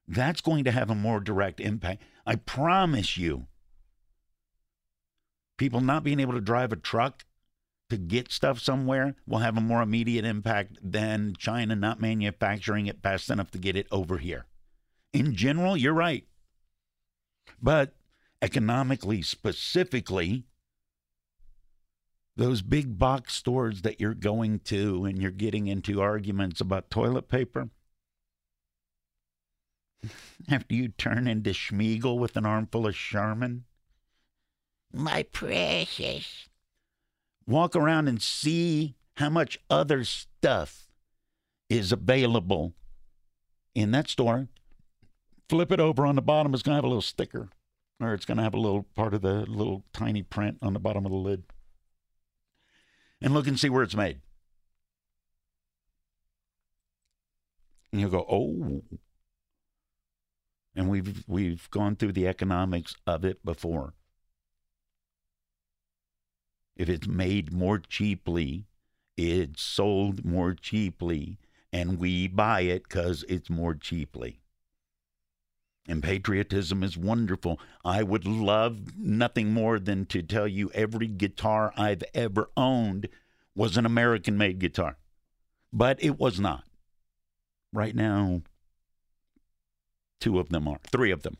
That's 0.07 0.39
going 0.39 0.63
to 0.63 0.71
have 0.71 0.89
a 0.89 0.95
more 0.95 1.19
direct 1.19 1.59
impact. 1.59 2.01
I 2.25 2.35
promise 2.35 3.17
you. 3.17 3.47
People 5.57 5.81
not 5.81 6.05
being 6.05 6.21
able 6.21 6.33
to 6.33 6.41
drive 6.41 6.71
a 6.71 6.77
truck 6.77 7.25
to 7.89 7.97
get 7.97 8.31
stuff 8.31 8.59
somewhere 8.59 9.15
will 9.25 9.39
have 9.39 9.57
a 9.57 9.61
more 9.61 9.81
immediate 9.81 10.25
impact 10.25 10.77
than 10.81 11.33
China 11.37 11.75
not 11.75 12.01
manufacturing 12.01 12.87
it 12.87 13.01
fast 13.01 13.29
enough 13.29 13.51
to 13.51 13.57
get 13.57 13.75
it 13.75 13.87
over 13.91 14.17
here. 14.17 14.45
In 15.13 15.35
general, 15.35 15.77
you're 15.77 15.93
right. 15.93 16.25
But 17.61 17.93
economically, 18.41 19.21
specifically, 19.21 20.45
those 22.35 22.61
big 22.61 22.99
box 22.99 23.33
stores 23.33 23.81
that 23.81 23.99
you're 23.99 24.13
going 24.13 24.59
to 24.59 25.05
and 25.05 25.21
you're 25.21 25.31
getting 25.31 25.67
into 25.67 26.01
arguments 26.01 26.61
about 26.61 26.91
toilet 26.91 27.29
paper, 27.29 27.69
after 30.49 30.75
you 30.75 30.89
turn 30.89 31.27
into 31.27 31.51
Sméagol 31.51 32.19
with 32.19 32.35
an 32.35 32.45
armful 32.45 32.85
of 32.85 32.95
Charmin, 32.95 33.63
my 34.93 35.23
precious 35.23 36.47
walk 37.47 37.75
around 37.75 38.07
and 38.07 38.21
see 38.21 38.95
how 39.15 39.29
much 39.29 39.57
other 39.69 40.03
stuff 40.03 40.87
is 41.69 41.91
available 41.91 42.73
in 43.73 43.91
that 43.91 44.09
store. 44.09 44.47
Flip 45.49 45.71
it 45.71 45.79
over 45.79 46.05
on 46.05 46.15
the 46.15 46.21
bottom, 46.21 46.53
it's 46.53 46.61
going 46.61 46.73
to 46.73 46.77
have 46.77 46.83
a 46.83 46.89
little 46.89 47.01
sticker, 47.01 47.49
or 48.01 48.13
it's 48.13 48.25
going 48.25 48.37
to 48.37 48.43
have 48.43 48.53
a 48.53 48.59
little 48.59 48.83
part 48.95 49.13
of 49.13 49.21
the 49.21 49.45
little 49.45 49.83
tiny 49.93 50.21
print 50.21 50.57
on 50.61 50.73
the 50.73 50.79
bottom 50.79 51.05
of 51.05 51.11
the 51.11 51.17
lid. 51.17 51.43
And 53.21 53.33
look 53.33 53.47
and 53.47 53.59
see 53.59 53.69
where 53.69 53.83
it's 53.83 53.95
made. 53.95 54.19
And 57.91 58.01
you'll 58.01 58.11
go, 58.11 58.25
oh. 58.29 58.83
And 60.75 60.89
we've 60.89 61.23
we've 61.27 61.67
gone 61.71 61.95
through 61.95 62.11
the 62.11 62.27
economics 62.27 62.95
of 63.07 63.25
it 63.25 63.43
before 63.43 63.95
if 66.77 66.87
it's 66.87 67.07
made 67.07 67.51
more 67.51 67.79
cheaply, 67.79 68.65
it's 69.17 69.61
sold 69.61 70.23
more 70.23 70.53
cheaply, 70.53 71.39
and 71.73 71.99
we 71.99 72.27
buy 72.27 72.61
it 72.61 72.83
because 72.83 73.25
it's 73.27 73.49
more 73.49 73.73
cheaply. 73.73 74.39
And 75.87 76.03
patriotism 76.03 76.83
is 76.83 76.97
wonderful. 76.97 77.59
I 77.83 78.03
would 78.03 78.25
love 78.25 78.97
nothing 78.97 79.51
more 79.51 79.79
than 79.79 80.05
to 80.07 80.21
tell 80.21 80.47
you 80.47 80.69
every 80.73 81.07
guitar 81.07 81.73
I've 81.75 82.03
ever 82.13 82.49
owned 82.55 83.07
was 83.55 83.75
an 83.75 83.85
American 83.85 84.37
made 84.37 84.59
guitar. 84.59 84.97
But 85.73 86.01
it 86.03 86.19
was 86.19 86.39
not. 86.39 86.65
Right 87.73 87.95
now, 87.95 88.41
two 90.19 90.39
of 90.39 90.49
them 90.49 90.67
are, 90.67 90.79
three 90.91 91.11
of 91.11 91.23
them. 91.23 91.37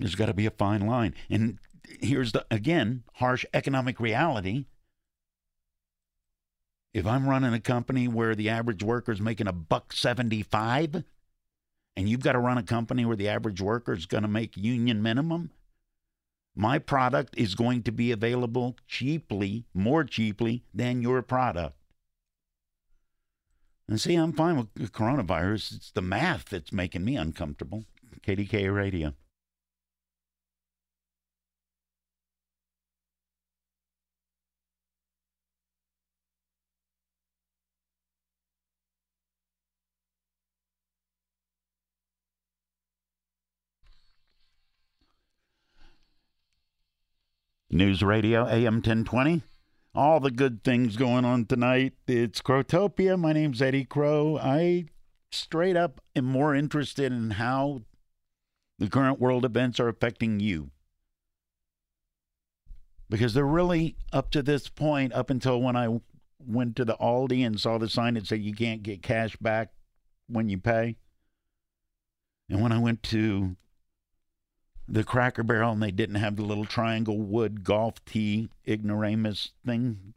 There's 0.00 0.14
got 0.14 0.26
to 0.26 0.34
be 0.34 0.46
a 0.46 0.50
fine 0.50 0.86
line. 0.86 1.14
And 1.28 1.58
here's 2.00 2.32
the 2.32 2.46
again 2.50 3.04
harsh 3.14 3.44
economic 3.52 4.00
reality. 4.00 4.66
If 6.92 7.06
i'm 7.06 7.28
running 7.28 7.54
a 7.54 7.60
company 7.60 8.08
where 8.08 8.34
the 8.34 8.48
average 8.48 8.82
worker 8.82 9.12
is 9.12 9.20
making 9.20 9.46
a 9.46 9.52
buck 9.52 9.92
75 9.92 11.04
and 11.96 12.08
you've 12.08 12.22
got 12.22 12.32
to 12.32 12.38
run 12.38 12.58
a 12.58 12.62
company 12.62 13.04
where 13.04 13.16
the 13.16 13.28
average 13.28 13.60
worker 13.60 13.92
is 13.92 14.06
going 14.06 14.22
to 14.22 14.28
make 14.28 14.56
union 14.56 15.02
minimum 15.02 15.50
my 16.54 16.78
product 16.78 17.34
is 17.36 17.54
going 17.54 17.82
to 17.84 17.92
be 17.92 18.10
available 18.10 18.76
cheaply 18.86 19.64
more 19.72 20.04
cheaply 20.04 20.64
than 20.74 21.00
your 21.00 21.22
product. 21.22 21.76
And 23.88 24.00
see 24.00 24.14
i'm 24.14 24.32
fine 24.32 24.56
with 24.56 24.92
coronavirus. 24.92 25.76
It's 25.76 25.90
the 25.90 26.02
math 26.02 26.46
that's 26.46 26.72
making 26.72 27.04
me 27.04 27.16
uncomfortable. 27.16 27.84
Kdk 28.26 28.74
radio 28.74 29.14
News 47.72 48.02
Radio 48.02 48.48
AM 48.48 48.74
1020. 48.74 49.42
All 49.94 50.18
the 50.18 50.32
good 50.32 50.64
things 50.64 50.96
going 50.96 51.24
on 51.24 51.44
tonight. 51.44 51.92
It's 52.08 52.42
Crowtopia. 52.42 53.16
My 53.16 53.32
name's 53.32 53.62
Eddy 53.62 53.84
Crow. 53.84 54.36
I 54.42 54.86
straight 55.30 55.76
up 55.76 56.00
am 56.16 56.24
more 56.24 56.52
interested 56.52 57.12
in 57.12 57.30
how 57.30 57.82
the 58.80 58.88
current 58.88 59.20
world 59.20 59.44
events 59.44 59.78
are 59.78 59.86
affecting 59.86 60.40
you. 60.40 60.72
Because 63.08 63.34
they're 63.34 63.44
really, 63.44 63.94
up 64.12 64.32
to 64.32 64.42
this 64.42 64.68
point, 64.68 65.12
up 65.12 65.30
until 65.30 65.62
when 65.62 65.76
I 65.76 66.00
went 66.44 66.74
to 66.74 66.84
the 66.84 66.96
Aldi 66.96 67.46
and 67.46 67.60
saw 67.60 67.78
the 67.78 67.88
sign 67.88 68.14
that 68.14 68.26
said 68.26 68.42
you 68.42 68.52
can't 68.52 68.82
get 68.82 69.00
cash 69.00 69.36
back 69.36 69.68
when 70.26 70.48
you 70.48 70.58
pay. 70.58 70.96
And 72.48 72.60
when 72.60 72.72
I 72.72 72.78
went 72.78 73.04
to 73.04 73.54
the 74.90 75.04
Cracker 75.04 75.44
Barrel 75.44 75.72
and 75.72 75.82
they 75.82 75.92
didn't 75.92 76.16
have 76.16 76.34
the 76.34 76.42
little 76.42 76.64
triangle 76.64 77.18
wood 77.20 77.62
golf 77.62 78.04
tee 78.04 78.48
ignoramus 78.66 79.52
thing. 79.64 80.14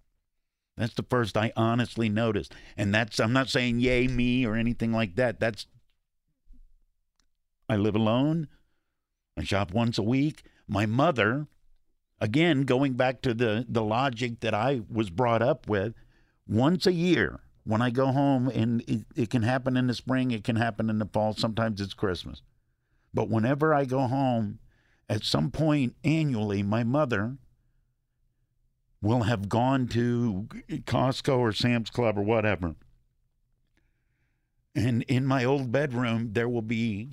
That's 0.76 0.96
the 0.96 1.06
first 1.08 1.38
I 1.38 1.54
honestly 1.56 2.10
noticed. 2.10 2.56
And 2.76 2.94
that's, 2.94 3.20
I'm 3.20 3.34
not 3.34 3.50
saying 3.50 3.80
yay 3.80 4.08
me 4.08 4.46
or 4.46 4.56
anything 4.56 4.92
like 4.92 5.16
that. 5.16 5.40
That's, 5.40 5.68
I 7.70 7.76
live 7.76 7.96
alone. 7.96 8.48
I 9.38 9.44
shop 9.44 9.72
once 9.72 10.00
a 10.00 10.04
week. 10.04 10.44
My 10.68 10.88
mother, 10.88 11.46
again, 12.20 12.64
going 12.64 12.94
back 12.94 13.22
to 13.22 13.36
the, 13.36 13.68
the 13.70 13.84
logic 13.84 14.40
that 14.40 14.56
I 14.56 14.82
was 14.92 15.12
brought 15.12 15.44
up 15.44 15.70
with, 15.70 15.94
once 16.48 16.88
a 16.88 16.94
year, 16.94 17.42
when 17.64 17.82
I 17.82 17.92
go 17.92 18.08
home, 18.08 18.50
and 18.50 18.82
it, 18.88 19.06
it 19.16 19.30
can 19.30 19.44
happen 19.44 19.78
in 19.78 19.88
the 19.88 19.94
spring, 19.94 20.32
it 20.32 20.44
can 20.44 20.56
happen 20.56 20.90
in 20.90 20.98
the 20.98 21.06
fall, 21.06 21.34
sometimes 21.34 21.80
it's 21.80 21.94
Christmas. 21.94 22.42
But 23.14 23.30
whenever 23.30 23.74
I 23.74 23.86
go 23.86 24.08
home, 24.08 24.60
at 25.10 25.24
some 25.24 25.52
point 25.52 25.96
annually, 26.04 26.64
my 26.64 26.84
mother 26.84 27.38
will 29.02 29.24
have 29.24 29.50
gone 29.50 29.88
to 29.88 30.48
Costco 30.70 31.38
or 31.38 31.52
Sam's 31.52 31.90
Club 31.90 32.18
or 32.18 32.22
whatever. 32.22 32.76
And 34.74 35.04
in 35.04 35.26
my 35.26 35.44
old 35.44 35.72
bedroom, 35.72 36.30
there 36.32 36.50
will 36.50 36.62
be 36.62 37.10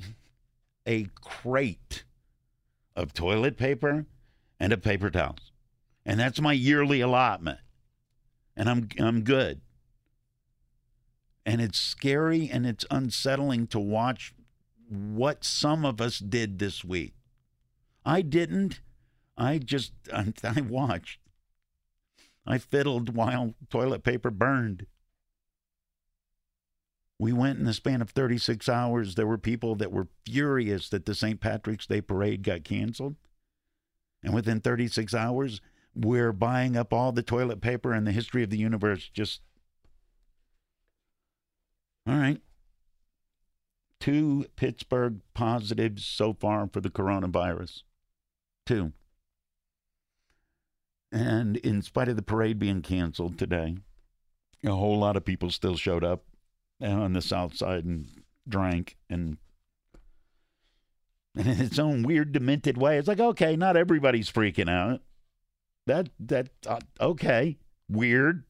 a 0.87 1.09
crate 1.20 2.05
of 2.96 3.12
toilet 3.12 3.57
paper 3.57 4.07
and 4.59 4.72
of 4.72 4.83
paper 4.83 5.11
towels. 5.11 5.53
And 6.07 6.18
that's 6.18 6.40
my 6.40 6.53
yearly 6.53 7.00
allotment. 7.00 7.59
And 8.57 8.68
I'm 8.68 8.88
I'm 8.98 9.22
good. 9.22 9.61
And 11.44 11.61
it's 11.61 11.79
scary 11.79 12.48
and 12.50 12.66
it's 12.66 12.85
unsettling 12.90 13.66
to 13.68 13.81
watch 13.81 14.35
what 14.88 15.44
some 15.44 15.85
of 15.85 16.00
us 16.00 16.18
did 16.18 16.59
this 16.59 16.85
week. 16.85 17.14
I 18.04 18.22
didn't. 18.22 18.80
I 19.36 19.58
just 19.58 19.92
I 20.12 20.60
watched. 20.60 21.20
I 22.46 22.58
fiddled 22.58 23.14
while 23.14 23.54
toilet 23.68 24.02
paper 24.02 24.30
burned. 24.30 24.86
We 27.18 27.34
went 27.34 27.58
in 27.58 27.66
the 27.66 27.74
span 27.74 28.00
of 28.00 28.10
36 28.10 28.66
hours. 28.66 29.14
There 29.14 29.26
were 29.26 29.36
people 29.36 29.74
that 29.76 29.92
were 29.92 30.08
furious 30.24 30.88
that 30.88 31.04
the 31.04 31.14
St. 31.14 31.38
Patrick's 31.38 31.86
Day 31.86 32.00
parade 32.00 32.42
got 32.42 32.64
canceled. 32.64 33.16
And 34.22 34.32
within 34.32 34.60
36 34.60 35.12
hours, 35.12 35.60
we're 35.94 36.32
buying 36.32 36.78
up 36.78 36.94
all 36.94 37.12
the 37.12 37.22
toilet 37.22 37.60
paper 37.60 37.94
in 37.94 38.04
the 38.04 38.12
history 38.12 38.42
of 38.42 38.48
the 38.48 38.56
universe. 38.56 39.10
Just, 39.12 39.42
all 42.06 42.16
right. 42.16 42.40
Two 43.98 44.46
Pittsburgh 44.56 45.20
positives 45.34 46.06
so 46.06 46.32
far 46.32 46.68
for 46.72 46.80
the 46.80 46.88
coronavirus. 46.88 47.82
Two. 48.70 48.92
And 51.11 51.56
in 51.56 51.83
spite 51.83 52.09
of 52.09 52.14
the 52.14 52.22
parade 52.22 52.61
being 52.61 52.83
canceled 52.83 53.37
today, 53.37 53.78
a 54.64 54.70
whole 54.70 54.96
lot 54.96 55.16
of 55.16 55.24
people 55.24 55.50
still 55.50 55.76
showed 55.76 56.04
up 56.04 56.22
on 56.80 57.12
the 57.12 57.20
south 57.20 57.56
side 57.56 57.85
and 57.85 58.06
drank 58.48 58.96
and 59.09 59.38
and 61.35 61.46
in 61.48 61.61
its 61.61 61.80
own 61.80 62.04
weird 62.04 62.30
demented 62.33 62.78
way 62.78 62.96
it's 62.96 63.06
like 63.06 63.20
okay 63.20 63.54
not 63.54 63.76
everybody's 63.76 64.30
freaking 64.30 64.68
out 64.68 65.00
that 65.87 66.09
that 66.18 66.48
uh, 66.66 66.80
okay 67.00 67.59
weird 67.88 68.44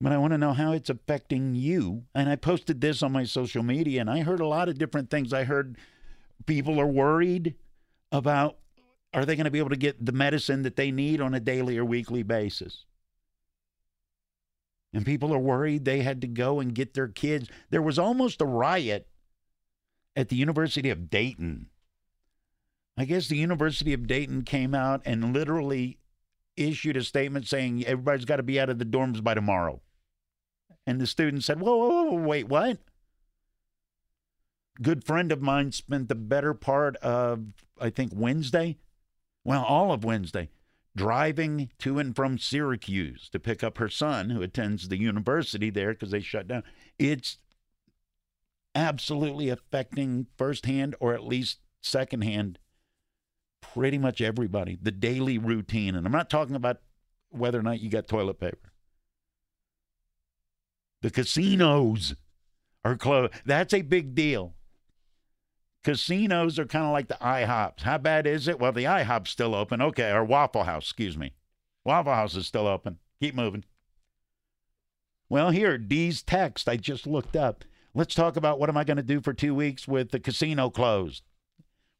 but 0.00 0.12
I 0.12 0.18
want 0.18 0.32
to 0.32 0.38
know 0.38 0.52
how 0.52 0.72
it's 0.72 0.90
affecting 0.90 1.54
you. 1.54 2.02
And 2.12 2.28
I 2.28 2.34
posted 2.34 2.80
this 2.80 3.04
on 3.04 3.12
my 3.12 3.22
social 3.22 3.62
media, 3.62 4.00
and 4.00 4.10
I 4.10 4.22
heard 4.22 4.40
a 4.40 4.48
lot 4.48 4.68
of 4.68 4.76
different 4.76 5.10
things. 5.10 5.32
I 5.32 5.44
heard 5.44 5.78
people 6.44 6.80
are 6.80 6.88
worried 6.88 7.54
about 8.12 8.58
are 9.14 9.24
they 9.24 9.36
going 9.36 9.44
to 9.44 9.50
be 9.50 9.58
able 9.58 9.70
to 9.70 9.76
get 9.76 10.04
the 10.04 10.12
medicine 10.12 10.62
that 10.62 10.76
they 10.76 10.90
need 10.90 11.20
on 11.20 11.34
a 11.34 11.40
daily 11.40 11.76
or 11.76 11.84
weekly 11.84 12.22
basis? 12.22 12.84
And 14.94 15.04
people 15.04 15.34
are 15.34 15.38
worried 15.38 15.84
they 15.84 16.02
had 16.02 16.20
to 16.20 16.26
go 16.26 16.60
and 16.60 16.74
get 16.74 16.94
their 16.94 17.08
kids. 17.08 17.48
There 17.70 17.82
was 17.82 17.98
almost 17.98 18.40
a 18.40 18.46
riot 18.46 19.08
at 20.14 20.28
the 20.28 20.36
University 20.36 20.90
of 20.90 21.10
Dayton. 21.10 21.66
I 22.96 23.06
guess 23.06 23.28
the 23.28 23.36
University 23.36 23.94
of 23.94 24.06
Dayton 24.06 24.42
came 24.42 24.74
out 24.74 25.00
and 25.06 25.32
literally 25.32 25.98
issued 26.56 26.96
a 26.96 27.02
statement 27.02 27.46
saying 27.46 27.84
everybody's 27.86 28.26
got 28.26 28.36
to 28.36 28.42
be 28.42 28.60
out 28.60 28.68
of 28.68 28.78
the 28.78 28.84
dorms 28.84 29.22
by 29.24 29.32
tomorrow. 29.32 29.80
And 30.86 31.00
the 31.00 31.06
students 31.06 31.46
said, 31.46 31.60
whoa, 31.60 31.76
whoa, 31.76 32.02
whoa, 32.02 32.22
wait, 32.22 32.48
what? 32.48 32.78
Good 34.80 35.04
friend 35.04 35.30
of 35.30 35.42
mine 35.42 35.72
spent 35.72 36.08
the 36.08 36.14
better 36.14 36.54
part 36.54 36.96
of, 36.96 37.52
I 37.80 37.90
think, 37.90 38.12
Wednesday, 38.14 38.78
well, 39.44 39.62
all 39.64 39.92
of 39.92 40.04
Wednesday, 40.04 40.48
driving 40.96 41.70
to 41.78 41.98
and 41.98 42.16
from 42.16 42.38
Syracuse 42.38 43.28
to 43.30 43.38
pick 43.38 43.62
up 43.62 43.78
her 43.78 43.88
son, 43.88 44.30
who 44.30 44.40
attends 44.40 44.88
the 44.88 44.98
university 44.98 45.68
there 45.68 45.92
because 45.92 46.10
they 46.10 46.20
shut 46.20 46.48
down. 46.48 46.62
It's 46.98 47.38
absolutely 48.74 49.50
affecting 49.50 50.26
firsthand 50.36 50.94
or 51.00 51.12
at 51.12 51.24
least 51.24 51.58
secondhand 51.82 52.58
pretty 53.60 53.98
much 53.98 54.20
everybody, 54.20 54.78
the 54.80 54.90
daily 54.90 55.38
routine. 55.38 55.94
And 55.94 56.06
I'm 56.06 56.12
not 56.12 56.30
talking 56.30 56.56
about 56.56 56.78
whether 57.30 57.58
or 57.58 57.62
not 57.62 57.80
you 57.80 57.90
got 57.90 58.08
toilet 58.08 58.40
paper. 58.40 58.72
The 61.02 61.10
casinos 61.10 62.14
are 62.84 62.96
closed. 62.96 63.32
That's 63.44 63.74
a 63.74 63.82
big 63.82 64.14
deal. 64.14 64.54
Casinos 65.82 66.58
are 66.58 66.64
kind 66.66 66.84
of 66.84 66.92
like 66.92 67.08
the 67.08 67.18
IHOPs. 67.20 67.82
How 67.82 67.98
bad 67.98 68.26
is 68.26 68.46
it? 68.46 68.60
Well, 68.60 68.72
the 68.72 68.84
IHOP's 68.84 69.30
still 69.30 69.54
open. 69.54 69.82
Okay, 69.82 70.10
or 70.10 70.24
Waffle 70.24 70.64
House, 70.64 70.84
excuse 70.84 71.18
me. 71.18 71.32
Waffle 71.84 72.14
House 72.14 72.36
is 72.36 72.46
still 72.46 72.66
open. 72.66 72.98
Keep 73.20 73.34
moving. 73.34 73.64
Well, 75.28 75.50
here, 75.50 75.78
Dee's 75.78 76.22
text 76.22 76.68
I 76.68 76.76
just 76.76 77.06
looked 77.06 77.36
up. 77.36 77.64
Let's 77.94 78.14
talk 78.14 78.36
about 78.36 78.58
what 78.58 78.68
am 78.68 78.76
I 78.76 78.84
going 78.84 78.96
to 78.96 79.02
do 79.02 79.20
for 79.20 79.32
two 79.32 79.54
weeks 79.54 79.88
with 79.88 80.10
the 80.10 80.20
casino 80.20 80.70
closed. 80.70 81.24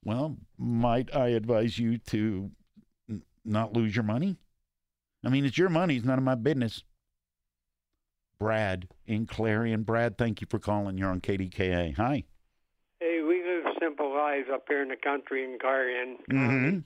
Well, 0.04 0.36
might 0.58 1.14
I 1.14 1.28
advise 1.28 1.78
you 1.78 1.98
to 1.98 2.50
n- 3.08 3.22
not 3.44 3.72
lose 3.72 3.94
your 3.94 4.04
money? 4.04 4.36
I 5.24 5.28
mean, 5.28 5.44
it's 5.44 5.58
your 5.58 5.68
money. 5.68 5.96
It's 5.96 6.04
none 6.04 6.18
of 6.18 6.24
my 6.24 6.34
business. 6.34 6.82
Brad 8.38 8.88
in 9.06 9.26
Clarion. 9.26 9.82
Brad, 9.82 10.18
thank 10.18 10.40
you 10.40 10.46
for 10.50 10.58
calling. 10.58 10.98
You're 10.98 11.10
on 11.10 11.20
KDKA. 11.20 11.96
Hi. 11.96 12.24
Hey, 14.32 14.38
we 14.38 14.44
live 14.44 14.46
simple 14.46 14.52
lives 14.52 14.54
up 14.54 14.64
here 14.68 14.82
in 14.82 14.88
the 14.88 14.96
country 14.96 15.44
in 15.44 15.58
Clarion. 15.58 16.18
Mm-hmm. 16.30 16.78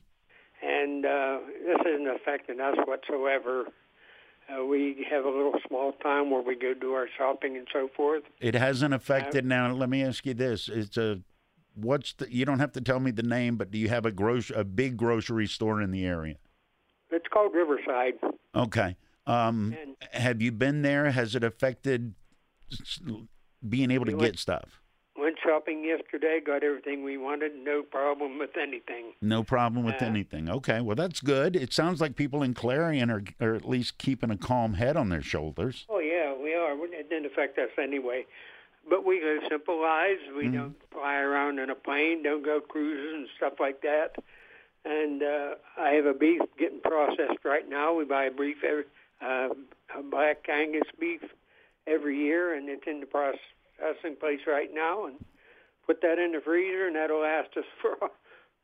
And 0.66 1.06
uh, 1.06 1.38
this 1.64 1.78
isn't 1.87 2.09
affecting 2.09 2.61
us 2.61 2.76
whatsoever. 2.87 3.64
Uh, 4.48 4.64
we 4.64 5.06
have 5.11 5.24
a 5.24 5.28
little 5.28 5.54
small 5.66 5.92
town 5.92 6.30
where 6.30 6.42
we 6.42 6.56
go 6.56 6.72
do 6.74 6.92
our 6.92 7.09
shopping 7.18 7.56
and 7.56 7.66
so 7.72 7.88
forth. 7.96 8.22
It 8.40 8.54
hasn't 8.54 8.94
affected. 8.94 9.44
Now, 9.44 9.72
let 9.72 9.88
me 9.88 10.02
ask 10.02 10.24
you 10.24 10.35
this: 10.35 10.68
It's 10.68 10.96
a 10.96 11.20
what's 11.74 12.12
the? 12.14 12.32
You 12.32 12.44
don't 12.44 12.61
have 12.61 12.72
to 12.72 12.80
tell 12.80 13.00
me 13.00 13.11
the 13.11 13.22
name, 13.22 13.56
but 13.56 13.70
do 13.70 13.78
you 13.78 13.88
have 13.88 14.06
a 14.06 14.12
gross 14.12 14.50
a 14.54 14.64
big 14.64 14.96
grocery 14.96 15.46
store 15.46 15.82
in 15.82 15.90
the 15.90 16.04
area? 16.04 16.37
It's 17.11 17.26
called 17.32 17.54
Riverside. 17.54 18.14
Okay. 18.54 18.96
Um, 19.26 19.76
And- 19.80 19.96
have 20.12 20.40
you 20.40 20.52
been 20.52 20.82
there? 20.82 21.11
Has 21.11 21.35
it 21.35 21.42
affected 21.42 22.14
being 23.68 23.90
able 23.90 24.06
to 24.06 24.16
get 24.16 24.38
stuff? 24.38 24.80
Shopping 25.46 25.85
yesterday, 25.85 26.40
got 26.44 26.64
everything 26.64 27.04
we 27.04 27.16
wanted, 27.16 27.52
no 27.54 27.82
problem 27.82 28.37
with 28.38 28.56
anything. 28.61 29.12
No 29.22 29.44
problem 29.44 29.85
with 29.85 30.02
Uh, 30.02 30.06
anything. 30.06 30.50
Okay, 30.50 30.80
well 30.80 30.96
that's 30.96 31.20
good. 31.20 31.54
It 31.54 31.72
sounds 31.72 32.00
like 32.00 32.16
people 32.16 32.42
in 32.42 32.52
Clarion 32.52 33.11
are, 33.11 33.22
are 33.40 33.54
at 33.54 33.64
least 33.64 33.96
keeping 33.98 34.30
a 34.32 34.37
calm 34.37 34.74
head 34.74 34.96
on 34.96 35.09
their 35.09 35.22
shoulders. 35.22 35.87
Oh 35.88 36.00
yeah, 36.00 36.35
we 36.35 36.52
are. 36.54 36.72
It 36.87 37.09
didn't 37.09 37.26
affect 37.26 37.59
us 37.59 37.70
anyway. 37.78 38.26
But 38.90 39.04
we 39.04 39.22
live 39.22 39.42
simple 39.48 39.80
lives. 39.80 40.20
We 40.37 40.44
Mhm. 40.46 40.52
don't 40.54 40.90
fly 40.90 41.16
around 41.20 41.61
in 41.61 41.70
a 41.70 41.74
plane, 41.76 42.24
don't 42.24 42.42
go 42.42 42.61
cruises 42.61 43.14
and 43.14 43.28
stuff 43.37 43.61
like 43.61 43.82
that. 43.82 44.16
And 44.85 45.22
uh, 45.22 45.54
I 45.76 45.90
have 45.90 46.06
a 46.06 46.14
beef 46.14 46.40
getting 46.59 46.80
processed 46.80 47.44
right 47.44 47.68
now. 47.68 47.94
We 47.94 48.04
buy 48.04 48.24
a 48.24 48.30
beef 48.32 48.64
every, 48.64 48.85
uh, 49.20 49.50
a 49.96 50.02
black 50.02 50.48
Angus 50.48 50.88
beef 50.98 51.22
every 51.87 52.16
year, 52.18 52.54
and 52.54 52.68
it's 52.68 52.87
in 52.87 52.98
the 53.00 53.06
processing 53.06 54.16
place 54.18 54.40
right 54.46 54.72
now. 54.74 55.06
And 55.06 55.24
put 55.87 56.01
that 56.03 56.18
in 56.18 56.33
the 56.33 56.40
freezer, 56.44 56.87
and 56.87 56.96
that'll 56.96 57.20
last 57.20 57.57
us 57.57 57.64
for 57.81 57.96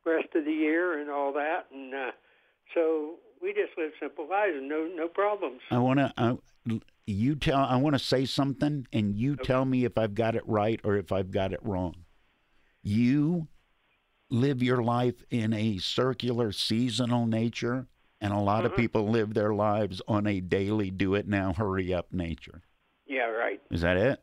the 0.04 0.10
rest 0.10 0.28
of 0.34 0.44
the 0.44 0.52
year 0.52 1.00
and 1.00 1.10
all 1.10 1.32
that. 1.34 1.66
And 1.72 1.94
uh, 1.94 2.10
so 2.74 3.14
we 3.40 3.52
just 3.52 3.76
live 3.78 3.92
simple 4.00 4.28
lives 4.28 4.54
and 4.56 4.68
no 4.68 4.88
no 4.94 5.08
problems. 5.08 5.60
I 5.70 5.78
want 5.78 5.98
to. 5.98 6.12
I, 6.16 6.36
you 7.06 7.34
tell. 7.34 7.58
I 7.58 7.76
want 7.76 7.94
to 7.94 7.98
say 7.98 8.24
something, 8.24 8.86
and 8.92 9.14
you 9.16 9.36
tell 9.36 9.64
me 9.64 9.84
if 9.84 9.98
I've 9.98 10.14
got 10.14 10.36
it 10.36 10.46
right 10.46 10.80
or 10.84 10.96
if 10.96 11.10
I've 11.12 11.30
got 11.30 11.52
it 11.52 11.60
wrong. 11.62 11.94
You 12.82 13.48
live 14.30 14.62
your 14.62 14.82
life 14.82 15.22
in 15.30 15.52
a 15.52 15.78
circular, 15.78 16.52
seasonal 16.52 17.26
nature, 17.26 17.86
and 18.20 18.32
a 18.32 18.38
lot 18.38 18.64
of 18.64 18.72
Mhm. 18.72 18.76
people 18.76 19.08
live 19.08 19.34
their 19.34 19.52
lives 19.52 20.00
on 20.08 20.26
a 20.26 20.40
daily, 20.40 20.90
do 20.90 21.14
it 21.14 21.26
now, 21.28 21.52
hurry 21.52 21.92
up 21.92 22.12
nature. 22.12 22.62
Yeah, 23.06 23.26
right. 23.26 23.60
Is 23.70 23.82
that 23.82 23.96
it? 23.96 24.20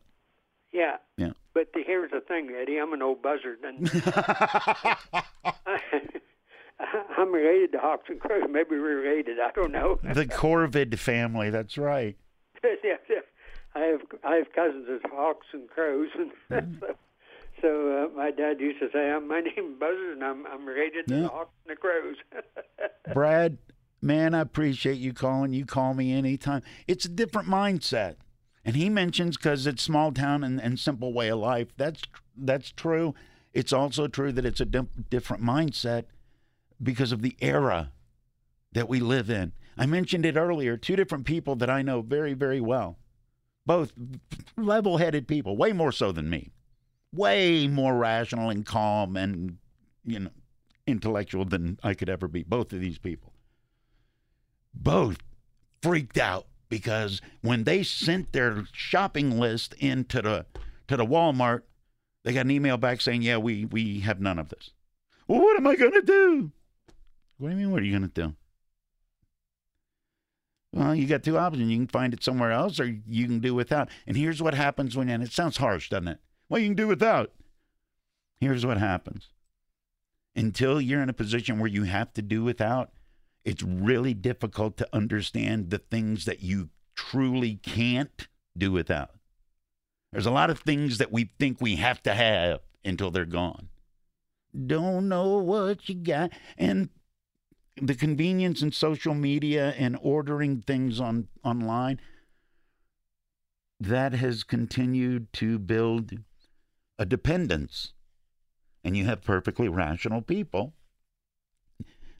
Yeah. 0.72 0.96
Yeah. 1.16 1.32
But 1.52 1.68
here's 1.74 2.10
the 2.12 2.20
thing, 2.20 2.50
Eddy. 2.60 2.78
I'm 2.78 2.92
an 2.92 3.02
old 3.02 3.22
buzzard, 3.22 3.58
and 3.64 3.90
I'm 7.18 7.32
related 7.32 7.72
to 7.72 7.78
hawks 7.78 8.08
and 8.08 8.18
crows. 8.20 8.44
Maybe 8.50 8.70
we're 8.70 9.00
related. 9.00 9.38
I 9.40 9.50
don't 9.54 9.72
know. 9.72 9.98
the 10.02 10.26
Corvid 10.26 10.98
family. 10.98 11.50
That's 11.50 11.76
right. 11.76 12.16
yeah, 12.64 12.96
yeah. 13.08 13.16
I 13.74 13.80
have 13.80 14.00
I 14.24 14.34
have 14.36 14.52
cousins 14.54 14.86
as 14.92 15.00
hawks 15.10 15.46
and 15.52 15.68
crows, 15.68 16.08
and 16.18 16.30
Mm-hmm. 16.50 16.74
so, 16.80 16.94
so 17.62 18.08
uh, 18.12 18.16
my 18.16 18.30
dad 18.30 18.58
used 18.60 18.80
to 18.80 18.88
say, 18.92 19.10
"I'm 19.10 19.28
my 19.28 19.40
name 19.40 19.72
is 19.72 19.78
Buzzard, 19.78 20.12
and 20.14 20.24
I'm 20.24 20.46
I'm 20.46 20.64
related 20.66 21.06
to 21.08 21.14
the 21.22 21.28
hawks 21.28 21.52
and 21.68 21.76
the 21.76 21.80
crows." 21.80 22.16
Brad, 23.14 23.58
man, 24.00 24.34
I 24.34 24.40
appreciate 24.40 24.98
you 24.98 25.12
calling. 25.12 25.52
You 25.52 25.66
call 25.66 25.94
me 25.94 26.12
anytime. 26.12 26.62
It's 26.88 27.04
a 27.04 27.08
different 27.08 27.48
mindset. 27.48 28.16
And 28.70 28.76
he 28.76 28.88
mentions 28.88 29.36
because 29.36 29.66
it's 29.66 29.82
small 29.82 30.12
town 30.12 30.44
and, 30.44 30.60
and 30.60 30.78
simple 30.78 31.12
way 31.12 31.26
of 31.26 31.40
life. 31.40 31.74
That's 31.76 32.02
that's 32.36 32.70
true. 32.70 33.16
It's 33.52 33.72
also 33.72 34.06
true 34.06 34.30
that 34.30 34.46
it's 34.46 34.60
a 34.60 34.64
different 34.64 35.42
mindset 35.42 36.04
because 36.80 37.10
of 37.10 37.20
the 37.20 37.36
era 37.40 37.90
that 38.70 38.88
we 38.88 39.00
live 39.00 39.28
in. 39.28 39.54
I 39.76 39.86
mentioned 39.86 40.24
it 40.24 40.36
earlier. 40.36 40.76
Two 40.76 40.94
different 40.94 41.26
people 41.26 41.56
that 41.56 41.68
I 41.68 41.82
know 41.82 42.00
very, 42.00 42.32
very 42.32 42.60
well. 42.60 42.96
Both 43.66 43.92
level 44.56 44.98
headed 44.98 45.26
people, 45.26 45.56
way 45.56 45.72
more 45.72 45.90
so 45.90 46.12
than 46.12 46.30
me. 46.30 46.52
Way 47.12 47.66
more 47.66 47.96
rational 47.96 48.50
and 48.50 48.64
calm 48.64 49.16
and, 49.16 49.58
you 50.06 50.20
know, 50.20 50.30
intellectual 50.86 51.44
than 51.44 51.80
I 51.82 51.94
could 51.94 52.08
ever 52.08 52.28
be. 52.28 52.44
Both 52.44 52.72
of 52.72 52.80
these 52.80 52.98
people. 52.98 53.32
Both 54.72 55.18
freaked 55.82 56.18
out 56.18 56.46
because 56.70 57.20
when 57.42 57.64
they 57.64 57.82
sent 57.82 58.32
their 58.32 58.64
shopping 58.72 59.38
list 59.38 59.74
into 59.74 60.22
the 60.22 60.46
to 60.88 60.96
the 60.96 61.04
Walmart, 61.04 61.62
they 62.24 62.32
got 62.32 62.46
an 62.46 62.50
email 62.50 62.78
back 62.78 63.02
saying, 63.02 63.20
"Yeah, 63.20 63.36
we 63.36 63.66
we 63.66 64.00
have 64.00 64.20
none 64.20 64.38
of 64.38 64.48
this." 64.48 64.70
Well, 65.28 65.40
what 65.40 65.58
am 65.58 65.66
I 65.66 65.76
going 65.76 65.92
to 65.92 66.02
do? 66.02 66.52
What 67.36 67.50
do 67.50 67.54
you 67.54 67.60
mean? 67.60 67.70
What 67.70 67.82
are 67.82 67.84
you 67.84 67.98
going 67.98 68.10
to 68.10 68.22
do? 68.22 68.34
Well, 70.72 70.94
you 70.94 71.06
got 71.06 71.24
two 71.24 71.36
options. 71.36 71.68
You 71.68 71.78
can 71.78 71.86
find 71.88 72.14
it 72.14 72.22
somewhere 72.22 72.52
else, 72.52 72.78
or 72.78 72.86
you 73.06 73.26
can 73.26 73.40
do 73.40 73.54
without. 73.54 73.90
And 74.06 74.16
here's 74.16 74.40
what 74.40 74.54
happens 74.54 74.96
when, 74.96 75.08
and 75.08 75.22
it 75.22 75.32
sounds 75.32 75.56
harsh, 75.56 75.90
doesn't 75.90 76.08
it? 76.08 76.18
Well, 76.48 76.60
you 76.60 76.68
can 76.68 76.76
do 76.76 76.86
without. 76.86 77.32
Here's 78.40 78.64
what 78.64 78.78
happens. 78.78 79.28
Until 80.36 80.80
you're 80.80 81.02
in 81.02 81.08
a 81.08 81.14
position 81.14 81.58
where 81.58 81.68
you 81.68 81.84
have 81.84 82.12
to 82.14 82.22
do 82.22 82.44
without, 82.44 82.92
it's 83.44 83.62
really 83.62 84.14
difficult 84.14 84.76
to 84.78 84.88
understand 84.92 85.70
the 85.70 85.78
things 85.78 86.24
that 86.24 86.42
you 86.42 86.70
truly 86.94 87.56
can't 87.56 88.28
do 88.56 88.72
without. 88.72 89.10
There's 90.12 90.26
a 90.26 90.30
lot 90.30 90.50
of 90.50 90.60
things 90.60 90.98
that 90.98 91.12
we 91.12 91.30
think 91.38 91.60
we 91.60 91.76
have 91.76 92.02
to 92.02 92.14
have 92.14 92.60
until 92.84 93.10
they're 93.10 93.24
gone. 93.24 93.68
Don't 94.66 95.08
know 95.08 95.38
what 95.38 95.88
you 95.88 95.94
got. 95.94 96.32
And 96.58 96.90
the 97.80 97.94
convenience 97.94 98.62
in 98.62 98.72
social 98.72 99.14
media 99.14 99.74
and 99.78 99.96
ordering 100.02 100.62
things 100.62 101.00
on 101.00 101.28
online 101.44 102.00
that 103.78 104.12
has 104.12 104.44
continued 104.44 105.32
to 105.34 105.58
build 105.58 106.12
a 106.98 107.06
dependence 107.06 107.94
and 108.84 108.96
you 108.96 109.06
have 109.06 109.22
perfectly 109.22 109.68
rational 109.68 110.20
people 110.20 110.74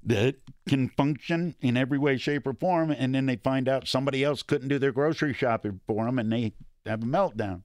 that 0.03 0.37
can 0.69 0.89
function 0.89 1.55
in 1.61 1.77
every 1.77 1.99
way 1.99 2.17
shape 2.17 2.47
or 2.47 2.55
form 2.55 2.91
and 2.91 3.15
then 3.15 3.27
they 3.27 3.37
find 3.37 3.69
out 3.69 3.87
somebody 3.87 4.25
else 4.25 4.43
couldn't 4.43 4.69
do 4.69 4.79
their 4.79 4.93
grocery 4.93 5.35
shopping 5.35 5.81
for 5.87 6.05
them 6.07 6.19
and 6.19 6.33
they 6.33 6.53
have 6.87 7.03
a 7.03 7.07
meltdown 7.07 7.63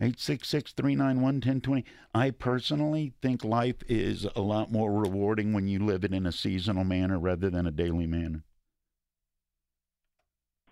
866-391-1020 0.00 1.84
i 2.14 2.30
personally 2.30 3.12
think 3.22 3.44
life 3.44 3.76
is 3.88 4.26
a 4.34 4.40
lot 4.40 4.72
more 4.72 4.92
rewarding 4.92 5.52
when 5.52 5.68
you 5.68 5.78
live 5.78 6.02
it 6.04 6.12
in 6.12 6.26
a 6.26 6.32
seasonal 6.32 6.82
manner 6.84 7.18
rather 7.18 7.48
than 7.48 7.66
a 7.66 7.70
daily 7.70 8.06
manner 8.06 8.42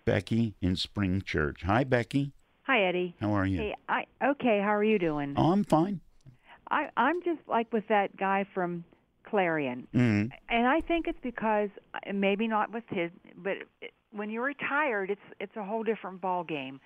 becky 0.05 0.55
in 0.61 0.75
spring 0.75 1.21
church 1.21 1.63
hi 1.63 1.83
becky 1.83 2.33
Hi, 2.63 2.81
Eddy. 2.83 3.15
how 3.19 3.31
are 3.33 3.45
you 3.45 3.57
Hey, 3.59 3.75
I 3.89 4.05
okay. 4.23 4.59
How 4.61 4.73
are 4.75 4.83
you 4.83 4.99
doing? 4.99 5.33
oh 5.37 5.51
i'm 5.53 5.63
fine 5.63 6.01
I 6.73 6.89
I'm 6.97 7.21
just 7.23 7.41
like 7.47 7.71
with 7.71 7.87
that 7.89 8.09
guy 8.17 8.45
from 8.53 8.83
Clarion, 9.29 9.87
mm 9.93 10.29
and 10.49 10.67
I 10.67 10.81
think 10.81 11.07
it's 11.07 11.23
because 11.23 11.69
uh, 11.93 12.13
maybe 12.13 12.47
not 12.47 12.71
with 12.73 12.83
his, 12.89 13.11
but 13.37 13.55
when 14.11 14.29
you're 14.29 14.43
retired, 14.55 15.09
it's 15.09 15.27
it's 15.39 15.55
a 15.55 15.63
whole 15.63 15.83
different 15.83 16.19
ball 16.21 16.43
game. 16.43 16.79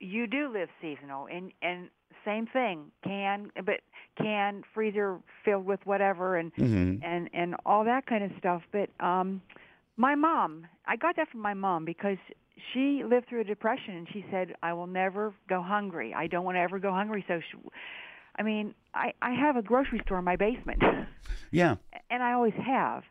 You 0.00 0.26
do 0.26 0.48
live 0.52 0.68
seasonal, 0.80 1.26
and 1.26 1.52
and 1.62 1.88
same 2.24 2.46
thing, 2.46 2.90
can 3.02 3.50
but 3.64 3.80
can 4.22 4.62
freezer 4.74 5.18
filled 5.44 5.64
with 5.66 5.80
whatever, 5.84 6.36
and 6.36 6.52
Mhm. 6.54 7.00
and 7.02 7.30
and 7.32 7.54
all 7.64 7.84
that 7.84 8.06
kind 8.06 8.22
of 8.24 8.30
stuff. 8.38 8.62
But 8.72 8.88
um, 9.00 9.40
my 9.96 10.14
mom, 10.14 10.66
I 10.86 10.96
got 10.96 11.16
that 11.16 11.28
from 11.30 11.40
my 11.40 11.54
mom 11.54 11.84
because 11.84 12.18
she 12.72 13.04
lived 13.04 13.28
through 13.28 13.40
a 13.40 13.44
depression, 13.44 13.94
and 13.94 14.08
she 14.12 14.24
said, 14.30 14.54
"I 14.62 14.72
will 14.74 14.86
never 14.86 15.32
go 15.48 15.62
hungry. 15.62 16.12
I 16.14 16.26
don't 16.26 16.44
want 16.44 16.56
to 16.56 16.60
ever 16.60 16.78
go 16.78 16.92
hungry." 16.92 17.24
So, 17.28 17.40
she, 17.40 17.56
I 18.38 18.42
mean, 18.42 18.74
I 18.94 19.12
I 19.22 19.32
have 19.32 19.56
a 19.56 19.62
grocery 19.62 20.00
store 20.04 20.18
in 20.18 20.24
my 20.24 20.36
basement, 20.36 20.82
yeah 21.50 21.76
and 22.10 22.22
I 22.22 22.32
always 22.32 22.54
have, 22.54 23.04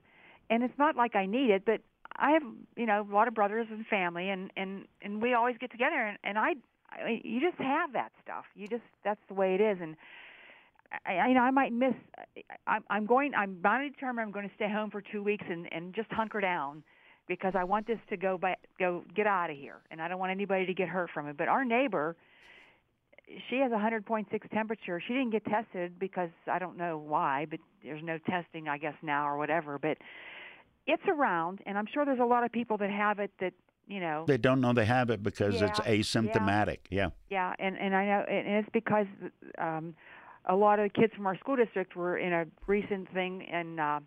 and 0.50 0.64
it's 0.64 0.78
not 0.78 0.96
like 0.96 1.16
I 1.16 1.26
need 1.26 1.50
it, 1.50 1.64
but 1.66 1.82
I 2.16 2.32
have 2.32 2.44
you 2.76 2.86
know 2.86 3.06
a 3.10 3.14
lot 3.14 3.28
of 3.28 3.34
brothers 3.34 3.68
and 3.70 3.86
family, 3.88 4.30
and 4.30 4.52
and 4.56 4.86
and 5.02 5.22
we 5.22 5.34
always 5.34 5.58
get 5.60 5.72
together, 5.72 5.96
and 5.96 6.18
and 6.24 6.38
I, 6.38 6.56
I 6.92 7.22
you 7.24 7.40
just 7.40 7.62
have 7.62 7.94
that 7.94 8.12
stuff. 8.24 8.46
You 8.56 8.68
just 8.68 8.84
that's 9.04 9.22
the 9.28 9.34
way 9.34 9.56
it 9.56 9.62
is, 9.62 9.78
and. 9.82 9.96
I, 11.06 11.16
I, 11.16 11.28
you 11.30 11.34
know, 11.34 11.42
I 11.42 11.50
might 11.50 11.74
miss. 11.74 11.96
I, 12.68 12.78
I'm 12.92 13.08
going. 13.08 13.34
I'm 13.34 13.56
bound 13.56 13.92
determined. 13.92 14.28
I'm 14.28 14.32
going 14.32 14.48
to 14.48 14.56
stay 14.56 14.72
home 14.72 14.92
for 14.92 15.02
two 15.02 15.24
weeks 15.24 15.44
and 15.50 15.68
and 15.74 15.96
just 15.96 16.10
hunker 16.12 16.40
down, 16.40 16.84
because 17.28 17.54
I 17.58 17.64
want 17.64 17.88
this 17.88 17.98
to 18.12 18.18
go 18.18 18.38
by, 18.38 18.56
go 18.80 19.04
get 19.16 19.26
out 19.26 19.50
of 19.50 19.58
here, 19.58 19.82
and 19.90 20.00
I 20.00 20.08
don't 20.08 20.20
want 20.20 20.32
anybody 20.32 20.68
to 20.68 20.74
get 20.76 20.88
hurt 20.88 21.10
from 21.12 21.28
it. 21.28 21.38
But 21.38 21.48
our 21.48 21.66
neighbor, 21.66 22.16
she 23.50 23.58
has 23.58 23.72
a 23.72 23.76
100.6 23.76 24.28
temperature. 24.52 25.02
She 25.06 25.14
didn't 25.14 25.32
get 25.32 25.46
tested 25.46 25.98
because 26.00 26.30
I 26.52 26.60
don't 26.60 26.78
know 26.78 26.98
why, 26.98 27.48
but 27.50 27.60
there's 27.84 28.04
no 28.04 28.18
testing, 28.30 28.68
I 28.68 28.78
guess 28.78 28.96
now 29.02 29.28
or 29.28 29.38
whatever. 29.38 29.80
But 29.80 29.98
it's 30.88 31.04
around, 31.08 31.60
and 31.66 31.78
I'm 31.78 31.88
sure 31.92 32.06
there's 32.06 32.20
a 32.20 32.26
lot 32.26 32.44
of 32.44 32.52
people 32.52 32.78
that 32.78 32.90
have 32.90 33.20
it 33.20 33.32
that 33.40 33.54
you 33.88 34.00
know. 34.00 34.26
they 34.28 34.38
don't 34.38 34.62
know 34.62 34.74
they 34.74 34.86
have 34.86 35.10
it 35.10 35.22
because 35.22 35.62
it's 35.62 35.80
Yeah, 35.80 35.92
yeah. 35.92 36.00
asymptomatic 36.00 36.78
yeah 36.90 37.10
Yeah, 37.30 37.54
and 37.60 37.78
and 37.78 37.96
I 37.96 38.06
know, 38.06 38.26
and 38.30 38.48
it's 38.48 38.70
because 38.72 39.08
um, 39.58 39.96
a 40.46 40.56
lot 40.56 40.80
of 40.80 40.92
the 40.92 41.02
kids 41.02 41.14
from 41.16 41.28
our 41.28 41.38
school 41.38 41.56
district 41.56 41.96
were 41.96 42.18
in 42.18 42.34
a 42.34 42.46
recent 42.68 43.12
thing 43.14 43.42
in 43.44 43.80
uh, 43.80 44.00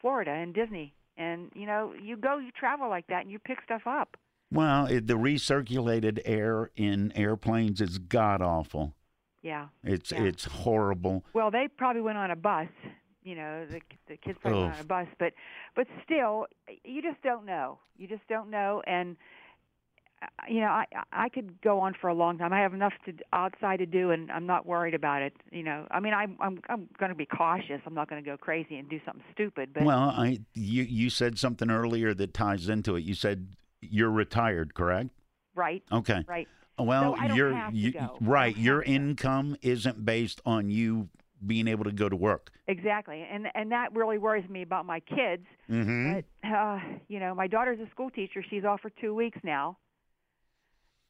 Florida 0.00 0.32
in 0.32 0.52
Disney, 0.52 0.94
and 1.16 1.50
you 1.54 1.66
know, 1.66 1.94
you 2.00 2.16
go, 2.16 2.38
you 2.38 2.50
travel 2.50 2.88
like 2.88 3.06
that, 3.08 3.22
and 3.22 3.30
you 3.30 3.38
pick 3.38 3.58
stuff 3.64 3.82
up. 3.86 4.16
Well, 4.54 4.86
it, 4.86 5.06
the 5.06 5.14
recirculated 5.14 6.20
air 6.24 6.70
in 6.76 7.12
airplanes 7.12 7.80
is 7.80 7.98
god 7.98 8.40
awful. 8.40 8.94
Yeah. 9.42 9.68
It's 9.82 10.12
Yeah. 10.12 10.22
it's 10.22 10.44
horrible. 10.44 11.24
Well, 11.34 11.50
they 11.50 11.68
probably 11.68 12.02
went 12.02 12.18
on 12.18 12.30
a 12.30 12.36
bus. 12.36 12.68
You 13.24 13.34
know, 13.34 13.66
the 13.66 13.80
the 14.06 14.16
kids 14.16 14.38
probably 14.40 14.62
went 14.62 14.74
on 14.74 14.80
a 14.80 14.84
bus, 14.84 15.08
but 15.18 15.32
but 15.74 15.86
still, 16.04 16.46
you 16.84 17.02
just 17.02 17.20
don't 17.22 17.44
know. 17.46 17.78
You 17.96 18.06
just 18.06 18.26
don't 18.28 18.50
know, 18.50 18.82
and 18.86 19.16
uh, 20.22 20.26
you 20.48 20.60
know, 20.60 20.68
I 20.68 20.84
I 21.12 21.28
could 21.30 21.60
go 21.62 21.80
on 21.80 21.94
for 21.98 22.08
a 22.08 22.14
long 22.14 22.36
time. 22.38 22.52
I 22.52 22.60
have 22.60 22.74
enough 22.74 22.92
to 23.06 23.12
outside 23.32 23.78
to 23.78 23.86
do, 23.86 24.10
and 24.10 24.30
I'm 24.30 24.46
not 24.46 24.66
worried 24.66 24.94
about 24.94 25.22
it. 25.22 25.32
You 25.50 25.62
know, 25.62 25.86
I 25.90 26.00
mean, 26.00 26.12
I'm 26.14 26.36
I'm 26.38 26.60
I'm 26.68 26.88
going 26.98 27.10
to 27.10 27.16
be 27.16 27.26
cautious. 27.26 27.80
I'm 27.86 27.94
not 27.94 28.08
going 28.10 28.22
to 28.22 28.30
go 28.30 28.36
crazy 28.36 28.76
and 28.76 28.88
do 28.90 29.00
something 29.06 29.24
stupid. 29.32 29.70
But 29.72 29.84
well, 29.84 30.10
I 30.10 30.40
you 30.52 30.82
you 30.82 31.08
said 31.10 31.38
something 31.38 31.70
earlier 31.70 32.12
that 32.14 32.34
ties 32.34 32.68
into 32.68 32.94
it. 32.96 33.04
You 33.04 33.14
said 33.14 33.48
you're 33.90 34.10
retired, 34.10 34.74
correct? 34.74 35.10
right, 35.54 35.82
Okay. 35.92 36.24
right. 36.26 36.48
Well, 36.78 37.14
So 37.14 37.20
I 37.22 37.28
don't 37.28 37.36
your 37.36 37.54
have 37.54 37.70
to 37.72 37.76
you, 37.78 37.92
right, 38.20 38.56
your 38.56 38.76
have 38.82 38.84
to 38.86 38.90
go. 38.90 38.94
income 38.96 39.56
isn't 39.62 40.04
based 40.04 40.40
on 40.44 40.70
you 40.70 41.08
being 41.46 41.68
able 41.68 41.84
to 41.84 41.92
go 41.92 42.08
to 42.08 42.16
work. 42.16 42.50
Exactly, 42.66 43.24
and 43.30 43.46
and 43.54 43.70
that 43.70 43.92
really 43.94 44.18
worries 44.18 44.48
me 44.48 44.62
about 44.62 44.84
my 44.86 44.98
kids. 45.00 45.44
Mm-hmm. 45.70 46.14
But 46.14 46.48
uh, 46.48 46.80
you 47.08 47.20
know, 47.20 47.34
my 47.34 47.46
daughter's 47.46 47.78
a 47.78 47.88
school 47.90 48.10
teacher. 48.10 48.42
She's 48.50 48.64
off 48.64 48.80
for 48.80 48.90
two 48.90 49.14
weeks 49.14 49.38
now. 49.44 49.76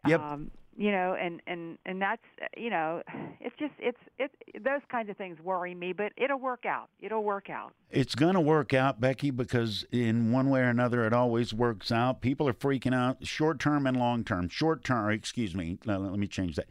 Yep. 0.07 0.21
Um, 0.21 0.51
you 0.77 0.91
know, 0.91 1.17
and 1.21 1.41
and 1.47 1.79
and 1.87 2.01
that's 2.01 2.23
you 2.57 2.71
know, 2.71 3.03
it's 3.41 3.57
just 3.59 3.75
it's 3.79 3.99
it 4.19 4.31
those 4.63 4.81
kinds 4.91 5.11
of 5.11 5.17
things 5.17 5.39
worry 5.41 5.75
me. 5.75 5.93
But 5.93 6.13
it'll 6.17 6.39
work 6.39 6.65
out. 6.67 6.89
It'll 7.01 7.25
work 7.25 7.51
out. 7.51 7.73
It's 7.91 8.15
going 8.15 8.35
to 8.35 8.41
work 8.41 8.75
out, 8.75 9.01
Becky, 9.01 9.31
because 9.31 9.85
in 9.93 10.33
one 10.33 10.51
way 10.51 10.61
or 10.61 10.69
another, 10.69 11.07
it 11.07 11.13
always 11.13 11.55
works 11.55 11.93
out. 11.93 12.21
People 12.21 12.49
are 12.49 12.55
freaking 12.55 12.95
out, 12.95 13.27
short 13.27 13.59
term 13.59 13.87
and 13.87 13.97
long 13.97 14.25
term. 14.25 14.49
Short 14.49 14.85
term, 14.85 15.11
excuse 15.11 15.55
me, 15.55 15.79
let, 15.85 16.01
let 16.01 16.19
me 16.19 16.27
change 16.27 16.57
that. 16.57 16.67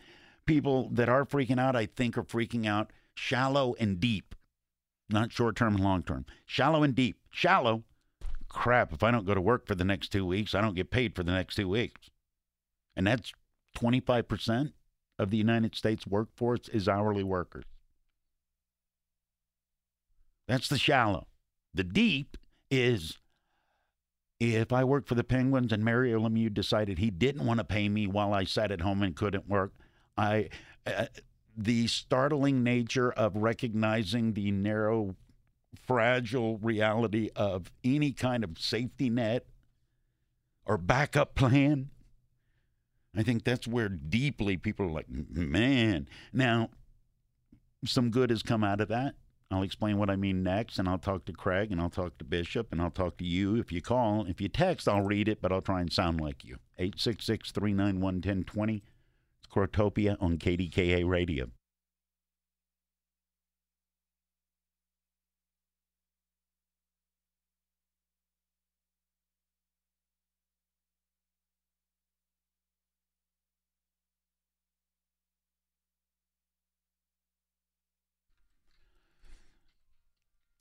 People 0.45 0.89
that 0.91 1.07
are 1.07 1.25
freaking 1.25 1.59
out, 1.59 1.75
I 1.75 1.85
think, 1.85 2.17
are 2.17 2.23
freaking 2.23 2.67
out 2.67 2.91
shallow 3.15 3.75
and 3.79 3.99
deep, 3.99 4.35
not 5.09 5.31
short 5.31 5.55
term 5.55 5.75
and 5.75 5.83
long 5.83 6.03
term. 6.03 6.25
Shallow 6.45 6.83
and 6.83 6.93
deep. 6.93 7.17
Shallow, 7.29 7.83
crap, 8.49 8.91
if 8.91 9.03
I 9.03 9.11
don't 9.11 9.25
go 9.25 9.33
to 9.33 9.41
work 9.41 9.65
for 9.65 9.75
the 9.75 9.85
next 9.85 10.09
two 10.09 10.25
weeks, 10.25 10.53
I 10.53 10.61
don't 10.61 10.75
get 10.75 10.91
paid 10.91 11.15
for 11.15 11.23
the 11.23 11.31
next 11.31 11.55
two 11.55 11.69
weeks. 11.69 12.09
And 12.95 13.07
that's 13.07 13.33
25% 13.75 14.73
of 15.19 15.29
the 15.29 15.37
United 15.37 15.75
States 15.75 16.07
workforce 16.07 16.67
is 16.69 16.87
hourly 16.87 17.23
workers. 17.23 17.65
That's 20.47 20.67
the 20.67 20.77
shallow. 20.77 21.27
The 21.73 21.83
deep 21.83 22.37
is 22.69 23.17
if 24.39 24.73
I 24.73 24.83
worked 24.83 25.07
for 25.07 25.15
the 25.15 25.23
Penguins 25.23 25.71
and 25.71 25.83
Mario 25.83 26.19
Lemieux 26.19 26.53
decided 26.53 26.97
he 26.97 27.09
didn't 27.09 27.45
want 27.45 27.59
to 27.59 27.63
pay 27.63 27.87
me 27.87 28.07
while 28.07 28.33
I 28.33 28.43
sat 28.43 28.71
at 28.71 28.81
home 28.81 29.01
and 29.01 29.15
couldn't 29.15 29.47
work, 29.47 29.73
I 30.17 30.49
uh, 30.85 31.05
the 31.55 31.87
startling 31.87 32.63
nature 32.63 33.11
of 33.11 33.35
recognizing 33.35 34.33
the 34.33 34.51
narrow, 34.51 35.15
fragile 35.75 36.57
reality 36.57 37.29
of 37.35 37.71
any 37.83 38.11
kind 38.11 38.43
of 38.43 38.59
safety 38.59 39.09
net 39.09 39.45
or 40.65 40.77
backup 40.77 41.35
plan. 41.35 41.89
I 43.15 43.23
think 43.23 43.43
that's 43.43 43.67
where 43.67 43.89
deeply 43.89 44.57
people 44.57 44.87
are 44.87 44.91
like, 44.91 45.09
man. 45.09 46.07
Now, 46.31 46.69
some 47.85 48.09
good 48.09 48.29
has 48.29 48.41
come 48.41 48.63
out 48.63 48.81
of 48.81 48.87
that. 48.89 49.15
I'll 49.51 49.61
explain 49.61 49.97
what 49.99 50.09
I 50.09 50.15
mean 50.15 50.41
next, 50.41 50.79
and 50.79 50.89
I'll 50.89 50.97
talk 50.97 51.25
to 51.25 51.31
Craig, 51.31 51.71
and 51.71 51.79
I'll 51.79 51.89
talk 51.89 52.17
to 52.17 52.23
Bishop, 52.23 52.71
and 52.71 52.81
I'll 52.81 52.89
talk 52.89 53.17
to 53.17 53.25
you. 53.25 53.55
If 53.55 53.71
you 53.71 53.81
call, 53.81 54.25
if 54.25 54.41
you 54.41 54.49
text, 54.49 54.87
I'll 54.87 55.03
read 55.03 55.27
it, 55.27 55.41
but 55.41 55.51
I'll 55.51 55.61
try 55.61 55.79
and 55.81 55.93
sound 55.93 56.19
like 56.19 56.43
you. 56.43 56.57
866 56.79 57.51
391 57.51 58.01
1020. 58.01 58.83
It's 59.43 59.53
Crowtopia 59.53 60.17
on 60.19 60.37
KDKA 60.37 61.07
Radio. 61.07 61.49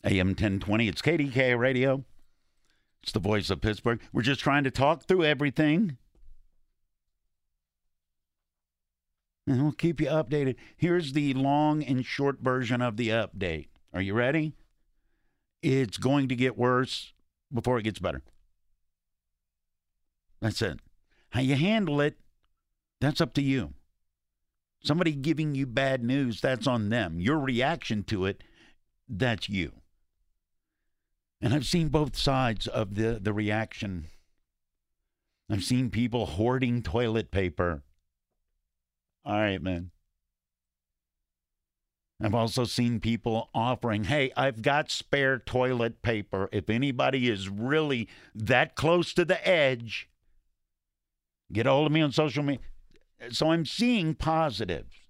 AM 0.04 0.28
1020. 0.28 0.88
It's 0.88 1.02
KDKA 1.02 1.58
Radio. 1.58 2.04
It's 3.02 3.12
the 3.12 3.20
voice 3.20 3.50
of 3.50 3.60
Pittsburgh. 3.60 4.00
We're 4.12 4.22
just 4.22 4.40
trying 4.40 4.64
to 4.64 4.70
talk 4.70 5.04
through 5.04 5.24
everything. 5.24 5.96
And 9.46 9.62
we'll 9.62 9.72
keep 9.72 10.00
you 10.00 10.06
updated. 10.06 10.56
Here's 10.76 11.12
the 11.12 11.34
long 11.34 11.82
and 11.82 12.04
short 12.04 12.40
version 12.40 12.80
of 12.80 12.96
the 12.96 13.08
update. 13.08 13.68
Are 13.92 14.00
you 14.00 14.14
ready? 14.14 14.54
It's 15.62 15.98
going 15.98 16.28
to 16.28 16.36
get 16.36 16.56
worse 16.56 17.12
before 17.52 17.78
it 17.78 17.82
gets 17.82 17.98
better. 17.98 18.22
That's 20.40 20.62
it. 20.62 20.80
How 21.30 21.40
you 21.40 21.54
handle 21.54 22.00
it, 22.00 22.18
that's 23.00 23.20
up 23.20 23.34
to 23.34 23.42
you. 23.42 23.74
Somebody 24.82 25.12
giving 25.12 25.54
you 25.54 25.66
bad 25.66 26.02
news, 26.02 26.40
that's 26.40 26.66
on 26.66 26.88
them. 26.88 27.20
Your 27.20 27.38
reaction 27.38 28.02
to 28.04 28.26
it, 28.26 28.42
that's 29.08 29.48
you. 29.48 29.72
And 31.42 31.52
I've 31.52 31.66
seen 31.66 31.88
both 31.88 32.16
sides 32.16 32.68
of 32.68 32.94
the, 32.94 33.18
the 33.20 33.33
reaction. 33.33 34.07
I've 35.50 35.64
seen 35.64 35.90
people 35.90 36.24
hoarding 36.24 36.83
toilet 36.83 37.33
paper. 37.33 37.83
All 39.24 39.35
right, 39.35 39.61
man. 39.61 39.90
I've 42.22 42.35
also 42.35 42.62
seen 42.62 43.00
people 43.00 43.50
offering, 43.52 44.05
hey, 44.05 44.31
I've 44.37 44.62
got 44.62 44.92
spare 44.92 45.40
toilet 45.40 46.02
paper. 46.02 46.48
If 46.52 46.70
anybody 46.70 47.28
is 47.28 47.48
really 47.48 48.09
that 48.37 48.76
close 48.76 49.12
to 49.14 49.24
the 49.24 49.46
edge, 49.46 50.09
get 51.52 51.66
hold 51.66 51.87
of 51.87 51.92
me 51.92 52.02
on 52.02 52.12
social 52.12 52.44
media. 52.44 52.61
So 53.31 53.50
I'm 53.50 53.66
seeing 53.66 54.14
positives. 54.14 55.01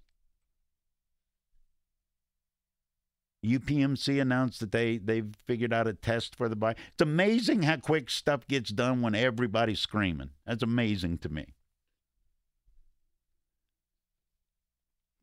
UPMC 3.43 4.21
announced 4.21 4.59
that 4.61 4.71
they 4.71 4.97
they've 4.97 5.35
figured 5.45 5.73
out 5.73 5.87
a 5.87 5.93
test 5.93 6.35
for 6.35 6.47
the 6.47 6.55
bike. 6.55 6.77
It's 6.93 7.01
amazing 7.01 7.63
how 7.63 7.77
quick 7.77 8.09
stuff 8.09 8.47
gets 8.47 8.69
done 8.69 9.01
when 9.01 9.15
everybody's 9.15 9.79
screaming. 9.79 10.29
That's 10.45 10.63
amazing 10.63 11.19
to 11.19 11.29
me. 11.29 11.53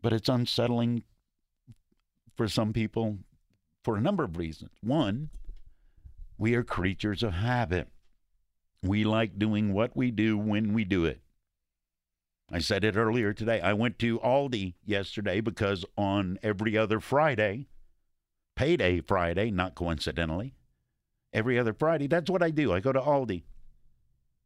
But 0.03 0.13
it's 0.13 0.29
unsettling 0.29 1.05
for 2.37 2.49
some 2.49 2.73
people 2.73 3.19
for 3.83 3.97
a 3.97 4.01
number 4.01 4.25
of 4.25 4.37
reasons. 4.37 4.71
One, 4.83 5.31
we 6.39 6.55
are 6.55 6.63
creatures 6.63 7.23
of 7.23 7.35
habit. 7.35 7.89
We 8.83 9.05
like 9.05 9.39
doing 9.39 9.73
what 9.73 9.95
we 9.95 10.11
do 10.11 10.39
when 10.39 10.73
we 10.73 10.85
do 10.85 11.05
it. 11.05 11.21
I 12.53 12.59
said 12.59 12.83
it 12.83 12.97
earlier 12.97 13.33
today. 13.33 13.61
I 13.61 13.75
went 13.75 13.99
to 14.01 14.19
Aldi 14.21 14.75
yesterday 14.85 15.41
because 15.41 15.85
on 15.97 16.39
every 16.43 16.77
other 16.77 16.99
Friday, 16.99 17.69
payday 18.61 19.01
Friday, 19.01 19.51
not 19.51 19.75
coincidentally. 19.75 20.53
Every 21.33 21.59
other 21.59 21.73
Friday, 21.73 22.07
that's 22.07 22.29
what 22.29 22.43
I 22.43 22.51
do. 22.51 22.75
I 22.75 22.81
go 22.81 22.93
to 22.93 23.01
Aldi. 23.01 23.45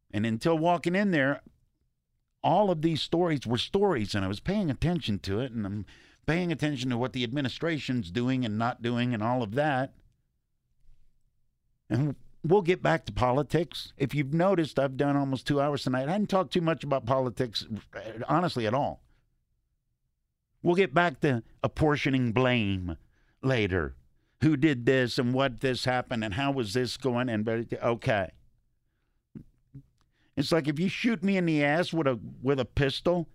And 0.09 0.25
until 0.25 0.57
walking 0.57 0.95
in 0.95 1.11
there, 1.11 1.41
all 2.41 2.71
of 2.71 2.81
these 2.81 3.01
stories 3.01 3.45
were 3.45 3.57
stories, 3.57 4.15
and 4.15 4.23
I 4.23 4.29
was 4.29 4.39
paying 4.39 4.71
attention 4.71 5.19
to 5.19 5.41
it, 5.41 5.51
and 5.51 5.65
I'm 5.65 5.85
paying 6.25 6.49
attention 6.49 6.89
to 6.91 6.97
what 6.97 7.11
the 7.11 7.25
administration's 7.25 8.09
doing 8.09 8.45
and 8.45 8.57
not 8.57 8.81
doing, 8.81 9.13
and 9.13 9.21
all 9.21 9.43
of 9.43 9.53
that. 9.55 9.93
And 11.89 12.15
we'll 12.41 12.61
get 12.61 12.81
back 12.81 13.05
to 13.07 13.11
politics. 13.11 13.91
If 13.97 14.15
you've 14.15 14.33
noticed, 14.33 14.79
I've 14.79 14.95
done 14.95 15.17
almost 15.17 15.45
two 15.45 15.59
hours 15.59 15.83
tonight. 15.83 16.07
I 16.07 16.13
hadn't 16.13 16.27
talked 16.27 16.53
too 16.53 16.61
much 16.61 16.85
about 16.85 17.05
politics, 17.05 17.67
honestly, 18.29 18.65
at 18.65 18.73
all. 18.73 19.01
We'll 20.63 20.75
get 20.75 20.93
back 20.93 21.19
to 21.19 21.43
apportioning 21.61 22.31
blame 22.31 22.95
later 23.41 23.93
who 24.41 24.57
did 24.57 24.85
this 24.85 25.17
and 25.17 25.33
what 25.33 25.61
this 25.61 25.85
happened 25.85 26.23
and 26.23 26.33
how 26.33 26.51
was 26.51 26.73
this 26.73 26.97
going 26.97 27.29
and 27.29 27.47
okay. 27.81 28.31
It's 30.35 30.51
like 30.51 30.67
if 30.67 30.79
you 30.79 30.89
shoot 30.89 31.23
me 31.23 31.37
in 31.37 31.45
the 31.45 31.63
ass 31.63 31.93
with 31.93 32.07
a 32.07 32.19
with 32.41 32.59
a 32.59 32.65
pistol 32.65 33.29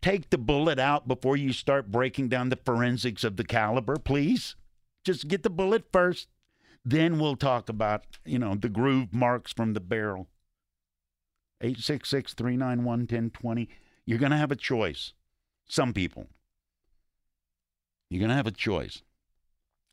take 0.00 0.30
the 0.30 0.38
bullet 0.38 0.78
out 0.78 1.06
before 1.06 1.36
you 1.36 1.52
start 1.52 1.92
breaking 1.92 2.28
down 2.28 2.48
the 2.48 2.58
forensics 2.64 3.24
of 3.24 3.36
the 3.36 3.44
caliber 3.44 3.96
please. 3.96 4.56
Just 5.04 5.28
get 5.28 5.42
the 5.42 5.50
bullet 5.50 5.84
first 5.92 6.28
then 6.84 7.18
we'll 7.18 7.36
talk 7.36 7.68
about 7.68 8.04
you 8.24 8.38
know 8.38 8.54
the 8.54 8.68
groove 8.68 9.12
marks 9.12 9.52
from 9.52 9.74
the 9.74 9.80
barrel. 9.80 10.28
866-391-1020 11.62 13.68
you're 14.04 14.18
going 14.18 14.32
to 14.32 14.36
have 14.36 14.50
a 14.50 14.56
choice. 14.56 15.12
Some 15.68 15.92
people. 15.92 16.26
You're 18.10 18.18
going 18.18 18.30
to 18.30 18.36
have 18.36 18.46
a 18.46 18.50
choice 18.50 19.02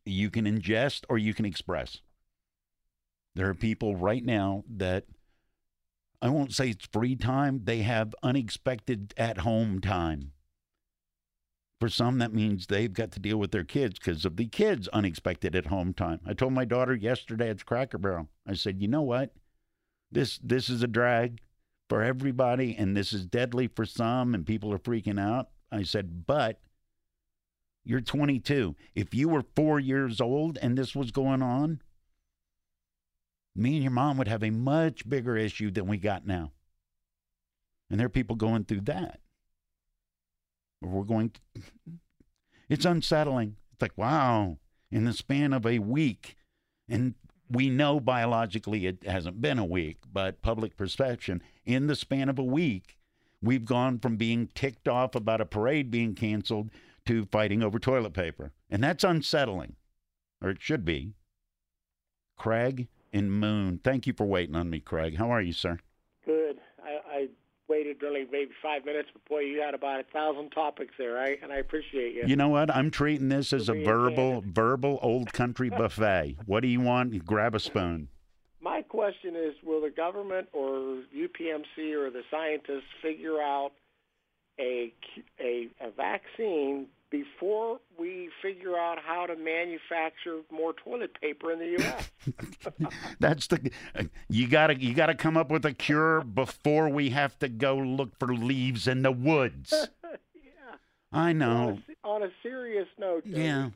you 0.06 0.30
can 0.30 0.46
ingest 0.46 1.04
or 1.10 1.18
you 1.18 1.34
can 1.34 1.46
express. 1.46 2.02
There 3.36 3.50
are 3.50 3.56
people 3.56 3.96
right 3.96 4.24
now 4.24 4.64
that 4.68 5.06
I 6.22 6.30
won't 6.30 6.54
say 6.54 6.70
it's 6.70 6.88
free 6.92 7.16
time, 7.16 7.62
they 7.64 7.80
have 7.80 8.14
unexpected 8.22 9.14
at 9.18 9.40
home 9.40 9.80
time. 9.80 10.32
For 11.80 11.88
some, 11.88 12.18
that 12.18 12.34
means 12.34 12.68
they've 12.68 12.92
got 12.92 13.12
to 13.14 13.22
deal 13.22 13.38
with 13.38 13.52
their 13.52 13.64
kids 13.64 14.00
because 14.00 14.26
of 14.26 14.36
the 14.36 14.48
kids' 14.48 14.90
unexpected 14.90 15.56
at 15.56 15.68
home 15.68 15.94
time. 15.94 16.20
I 16.26 16.34
told 16.34 16.52
my 16.52 16.66
daughter 16.66 16.94
yesterday 16.94 17.50
at 17.50 17.66
Cracker 17.66 17.98
Barrel, 17.98 18.28
I 18.46 18.54
said, 18.54 18.82
you 18.82 18.90
know 18.90 19.02
what? 19.02 19.34
This 20.12 20.40
this 20.40 20.70
is 20.70 20.84
a 20.84 20.88
drag 20.88 21.40
for 21.88 22.04
everybody, 22.04 22.76
and 22.76 22.98
this 22.98 23.14
is 23.14 23.26
deadly 23.26 23.68
for 23.68 23.86
some, 23.86 24.34
and 24.34 24.46
people 24.46 24.74
are 24.74 24.80
freaking 24.80 25.20
out. 25.20 25.50
I 25.72 25.84
said, 25.84 26.26
but 26.26 26.60
you're 27.84 28.02
22. 28.02 28.76
If 28.96 29.14
you 29.14 29.30
were 29.30 29.44
four 29.56 29.80
years 29.80 30.22
old 30.22 30.58
and 30.62 30.78
this 30.78 30.96
was 30.96 31.12
going 31.12 31.42
on, 31.42 31.82
me 33.56 33.76
and 33.76 33.84
your 33.84 33.92
mom 33.92 34.18
would 34.18 34.28
have 34.28 34.44
a 34.44 34.52
much 34.52 35.08
bigger 35.08 35.36
issue 35.36 35.72
than 35.72 35.88
we 35.88 35.98
got 35.98 36.26
now. 36.26 36.52
And 37.90 38.00
there 38.00 38.06
are 38.06 38.10
people 38.10 38.36
going 38.36 38.66
through 38.66 38.82
that. 38.82 39.20
We're 40.82 41.04
going 41.04 41.32
to, 41.32 41.62
it's 42.70 42.86
unsettling. 42.86 43.58
It's 43.74 43.82
like, 43.82 43.98
wow, 43.98 44.58
in 44.92 45.06
the 45.06 45.14
span 45.14 45.54
of 45.54 45.66
a 45.66 45.80
week, 45.80 46.38
and 46.88 47.16
we 47.50 47.70
know 47.70 48.00
biologically 48.00 48.86
it 48.86 49.04
hasn't 49.04 49.42
been 49.42 49.60
a 49.60 49.66
week, 49.66 49.98
but 50.12 50.42
public 50.42 50.78
perception, 50.78 51.42
in 51.66 51.88
the 51.88 51.96
span 51.96 52.30
of 52.30 52.40
a 52.40 52.44
week, 52.44 52.98
we've 53.42 53.66
gone 53.66 54.00
from 54.00 54.16
being 54.16 54.48
ticked 54.54 54.88
off 54.88 55.16
about 55.16 55.42
a 55.42 55.46
parade 55.46 55.90
being 55.90 56.14
canceled 56.14 56.70
to 57.10 57.26
fighting 57.26 57.64
over 57.64 57.80
toilet 57.80 58.14
paper. 58.14 58.52
And 58.70 58.84
that's 58.84 59.04
unsettling, 59.04 59.76
or 60.44 60.52
it 60.52 60.62
should 60.62 60.86
be. 60.86 61.14
Craig 62.38 62.88
and 63.12 63.32
Moon, 63.32 63.80
thank 63.84 64.06
you 64.06 64.14
for 64.14 64.28
waiting 64.28 64.56
on 64.56 64.70
me, 64.70 64.80
Craig. 64.80 65.18
How 65.18 65.32
are 65.32 65.42
you, 65.42 65.52
sir? 65.52 65.80
Good. 66.24 66.60
I, 66.86 67.00
I 67.12 67.28
waited 67.68 68.04
really 68.04 68.28
maybe 68.32 68.52
five 68.62 68.86
minutes, 68.86 69.10
but 69.12 69.26
boy, 69.26 69.40
you 69.40 69.60
had 69.60 69.74
about 69.74 70.02
a 70.02 70.04
thousand 70.14 70.52
topics 70.52 70.94
there, 71.00 71.14
right? 71.14 71.40
And 71.42 71.52
I 71.52 71.58
appreciate 71.58 72.14
you. 72.14 72.26
You 72.28 72.36
know 72.36 72.50
what? 72.50 72.74
I'm 72.74 72.92
treating 72.92 73.30
this 73.30 73.54
as 73.54 73.70
a 73.70 73.74
verbal, 73.74 74.44
verbal 74.46 75.00
old 75.02 75.34
country 75.34 75.70
buffet. 75.76 76.38
what 76.46 76.60
do 76.60 76.68
you 76.68 76.80
want? 76.80 77.26
Grab 77.26 77.56
a 77.56 77.60
spoon. 77.60 78.10
My 78.62 78.84
question 78.84 79.36
is, 79.36 79.56
will 79.64 79.82
the 79.82 79.90
government 79.90 80.48
or 80.54 81.02
UPMC 81.16 81.96
or 81.96 82.12
the 82.12 82.22
scientists 82.30 82.84
figure 83.02 83.42
out 83.42 83.72
a 84.60 84.94
a, 85.40 85.70
a 85.82 85.92
vaccine 85.92 86.88
before 87.12 87.80
we 88.00 88.30
figure 88.42 88.78
out 88.78 89.00
how 89.04 89.26
to 89.26 89.36
manufacture 89.36 90.42
more 90.52 90.74
toilet 90.74 91.12
paper 91.20 91.52
in 91.52 91.60
the 91.60 91.84
U.S. 91.84 92.12
That's 93.20 93.48
the 93.48 93.72
you 94.30 94.48
gotta 94.48 94.76
you 94.80 94.94
gotta 94.94 95.16
come 95.16 95.36
up 95.38 95.50
with 95.50 95.66
a 95.66 95.74
cure 95.74 96.22
before 96.22 96.90
we 96.90 97.10
have 97.10 97.38
to 97.40 97.50
go 97.50 97.76
look 97.78 98.18
for 98.20 98.34
leaves 98.34 98.88
in 98.88 99.02
the 99.02 99.12
woods. 99.12 99.74
yeah. 100.04 100.76
I 101.12 101.30
On 101.32 101.38
know. 101.38 101.80
a, 102.04 102.08
on 102.08 102.24
a 102.24 102.30
serious 102.44 102.88
note, 103.00 103.24
though, 103.26 103.38
Yeah. 103.40 103.70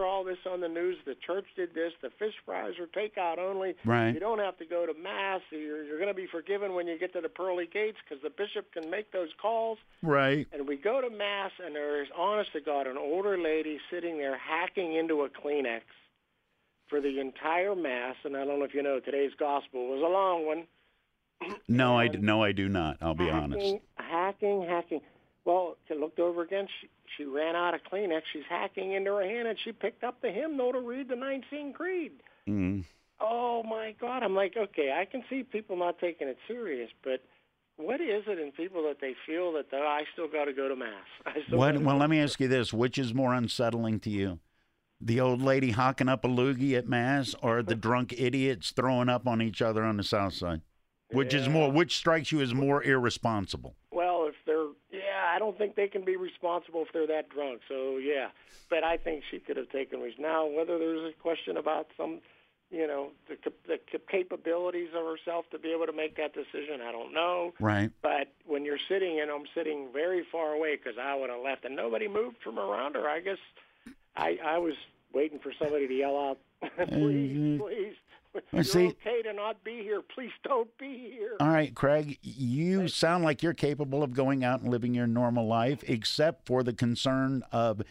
Hear 0.00 0.06
all 0.06 0.24
this 0.24 0.38
on 0.50 0.60
the 0.60 0.68
news. 0.68 0.96
The 1.04 1.14
church 1.14 1.44
did 1.56 1.74
this. 1.74 1.92
The 2.02 2.10
fish 2.18 2.34
fries 2.44 2.74
are 2.78 2.86
takeout 2.86 3.38
only. 3.38 3.74
Right. 3.84 4.12
You 4.12 4.20
don't 4.20 4.38
have 4.38 4.56
to 4.58 4.64
go 4.64 4.86
to 4.86 4.94
mass. 4.94 5.40
You're, 5.50 5.84
you're 5.84 5.98
going 5.98 6.08
to 6.08 6.14
be 6.14 6.26
forgiven 6.26 6.74
when 6.74 6.86
you 6.86 6.98
get 6.98 7.12
to 7.12 7.20
the 7.20 7.28
pearly 7.28 7.68
gates 7.70 7.98
because 8.08 8.22
the 8.22 8.30
bishop 8.30 8.72
can 8.72 8.90
make 8.90 9.12
those 9.12 9.28
calls. 9.40 9.78
Right. 10.02 10.46
And 10.52 10.66
we 10.66 10.76
go 10.76 11.00
to 11.00 11.10
mass, 11.10 11.50
and 11.64 11.74
there 11.74 12.02
is, 12.02 12.08
honest 12.16 12.52
to 12.54 12.60
God, 12.60 12.86
an 12.86 12.96
older 12.96 13.38
lady 13.38 13.78
sitting 13.90 14.16
there 14.18 14.38
hacking 14.38 14.94
into 14.94 15.22
a 15.22 15.28
Kleenex 15.28 15.82
for 16.88 17.00
the 17.00 17.20
entire 17.20 17.74
mass. 17.74 18.16
And 18.24 18.36
I 18.36 18.44
don't 18.44 18.58
know 18.58 18.64
if 18.64 18.74
you 18.74 18.82
know, 18.82 19.00
today's 19.00 19.32
gospel 19.38 19.88
was 19.88 20.02
a 20.02 20.10
long 20.10 20.46
one. 20.46 20.66
No, 21.68 21.98
I 21.98 22.08
no, 22.08 22.42
I 22.42 22.52
do 22.52 22.68
not. 22.68 22.98
I'll 23.00 23.14
be 23.14 23.30
honest. 23.30 23.64
hacking, 23.64 23.80
hacking, 23.96 24.66
hacking. 24.68 25.00
Well, 25.44 25.76
she 25.88 25.94
looked 25.94 26.18
over 26.18 26.42
again. 26.42 26.66
She 26.80 26.88
she 27.16 27.24
ran 27.24 27.56
out 27.56 27.74
of 27.74 27.80
Kleenex. 27.90 28.22
She's 28.32 28.44
hacking 28.48 28.92
into 28.92 29.12
her 29.14 29.22
hand, 29.22 29.48
and 29.48 29.58
she 29.64 29.72
picked 29.72 30.04
up 30.04 30.20
the 30.20 30.30
hymnal 30.30 30.72
to 30.72 30.80
read 30.80 31.08
the 31.08 31.16
Nicene 31.16 31.72
Creed. 31.72 32.12
Mm. 32.48 32.84
Oh 33.20 33.62
my 33.62 33.94
God! 34.00 34.22
I'm 34.22 34.34
like, 34.34 34.54
okay, 34.56 34.92
I 34.92 35.04
can 35.04 35.22
see 35.28 35.42
people 35.42 35.76
not 35.76 35.98
taking 35.98 36.28
it 36.28 36.38
serious, 36.46 36.90
but 37.02 37.22
what 37.76 38.00
is 38.00 38.24
it 38.26 38.38
in 38.38 38.52
people 38.52 38.82
that 38.84 39.00
they 39.00 39.14
feel 39.26 39.52
that 39.52 39.66
I 39.72 40.02
still 40.12 40.28
got 40.28 40.44
to 40.44 40.52
go 40.52 40.68
to 40.68 40.76
mass? 40.76 41.06
What? 41.50 41.80
Well, 41.80 41.96
let 41.96 42.10
me 42.10 42.20
ask 42.20 42.38
you 42.40 42.48
this: 42.48 42.72
Which 42.72 42.98
is 42.98 43.14
more 43.14 43.34
unsettling 43.34 44.00
to 44.00 44.10
you, 44.10 44.38
the 45.00 45.20
old 45.20 45.40
lady 45.40 45.70
hawking 45.70 46.08
up 46.08 46.24
a 46.24 46.28
loogie 46.28 46.76
at 46.76 46.88
mass, 46.88 47.34
or 47.42 47.62
the 47.62 47.74
drunk 47.76 48.14
idiots 48.16 48.72
throwing 48.72 49.08
up 49.08 49.26
on 49.26 49.40
each 49.40 49.62
other 49.62 49.82
on 49.84 49.96
the 49.96 50.04
south 50.04 50.34
side? 50.34 50.60
Which 51.12 51.34
is 51.34 51.48
more? 51.48 51.70
Which 51.70 51.96
strikes 51.96 52.30
you 52.30 52.40
as 52.40 52.54
more 52.54 52.82
irresponsible? 52.82 53.74
Well, 53.90 54.26
if 54.28 54.34
they're, 54.46 54.68
yeah, 54.92 55.26
I 55.26 55.29
don't 55.40 55.56
think 55.56 55.74
they 55.74 55.88
can 55.88 56.04
be 56.04 56.16
responsible 56.16 56.82
if 56.82 56.92
they're 56.92 57.06
that 57.06 57.30
drunk. 57.30 57.62
So 57.68 57.96
yeah, 57.96 58.28
but 58.68 58.84
I 58.84 58.96
think 58.96 59.24
she 59.30 59.40
could 59.40 59.56
have 59.56 59.70
taken 59.70 60.00
risks. 60.00 60.20
Now, 60.20 60.46
whether 60.46 60.78
there's 60.78 61.12
a 61.12 61.22
question 61.22 61.56
about 61.56 61.88
some, 61.96 62.20
you 62.70 62.86
know, 62.86 63.08
the, 63.26 63.36
the 63.66 63.78
cap- 63.90 64.02
capabilities 64.08 64.90
of 64.94 65.04
herself 65.04 65.46
to 65.50 65.58
be 65.58 65.72
able 65.72 65.86
to 65.86 65.92
make 65.92 66.16
that 66.18 66.34
decision, 66.34 66.80
I 66.86 66.92
don't 66.92 67.12
know. 67.12 67.54
Right. 67.58 67.90
But 68.02 68.28
when 68.46 68.64
you're 68.64 68.84
sitting, 68.88 69.18
and 69.20 69.30
I'm 69.30 69.46
sitting 69.54 69.88
very 69.92 70.24
far 70.30 70.52
away 70.52 70.76
because 70.76 70.98
I 71.00 71.16
would 71.16 71.30
have 71.30 71.40
left, 71.42 71.64
and 71.64 71.74
nobody 71.74 72.06
moved 72.06 72.36
from 72.44 72.58
around 72.58 72.94
her. 72.94 73.08
I 73.08 73.20
guess 73.20 73.38
I 74.14 74.38
I 74.44 74.58
was 74.58 74.74
waiting 75.12 75.38
for 75.38 75.52
somebody 75.58 75.88
to 75.88 75.94
yell 75.94 76.16
out, 76.16 76.38
please, 76.76 77.36
mm-hmm. 77.36 77.58
please. 77.58 77.96
You're 78.52 78.64
see- 78.64 78.88
okay 78.88 79.22
to 79.22 79.32
not 79.32 79.62
be 79.64 79.82
here. 79.82 80.02
Please 80.02 80.32
don't 80.44 80.76
be 80.78 81.10
here. 81.10 81.36
All 81.40 81.48
right, 81.48 81.74
Craig, 81.74 82.18
you 82.22 82.88
sound 82.88 83.24
like 83.24 83.42
you're 83.42 83.54
capable 83.54 84.02
of 84.02 84.14
going 84.14 84.44
out 84.44 84.60
and 84.60 84.70
living 84.70 84.94
your 84.94 85.06
normal 85.06 85.46
life, 85.46 85.82
except 85.86 86.46
for 86.46 86.62
the 86.62 86.72
concern 86.72 87.42
of 87.52 87.82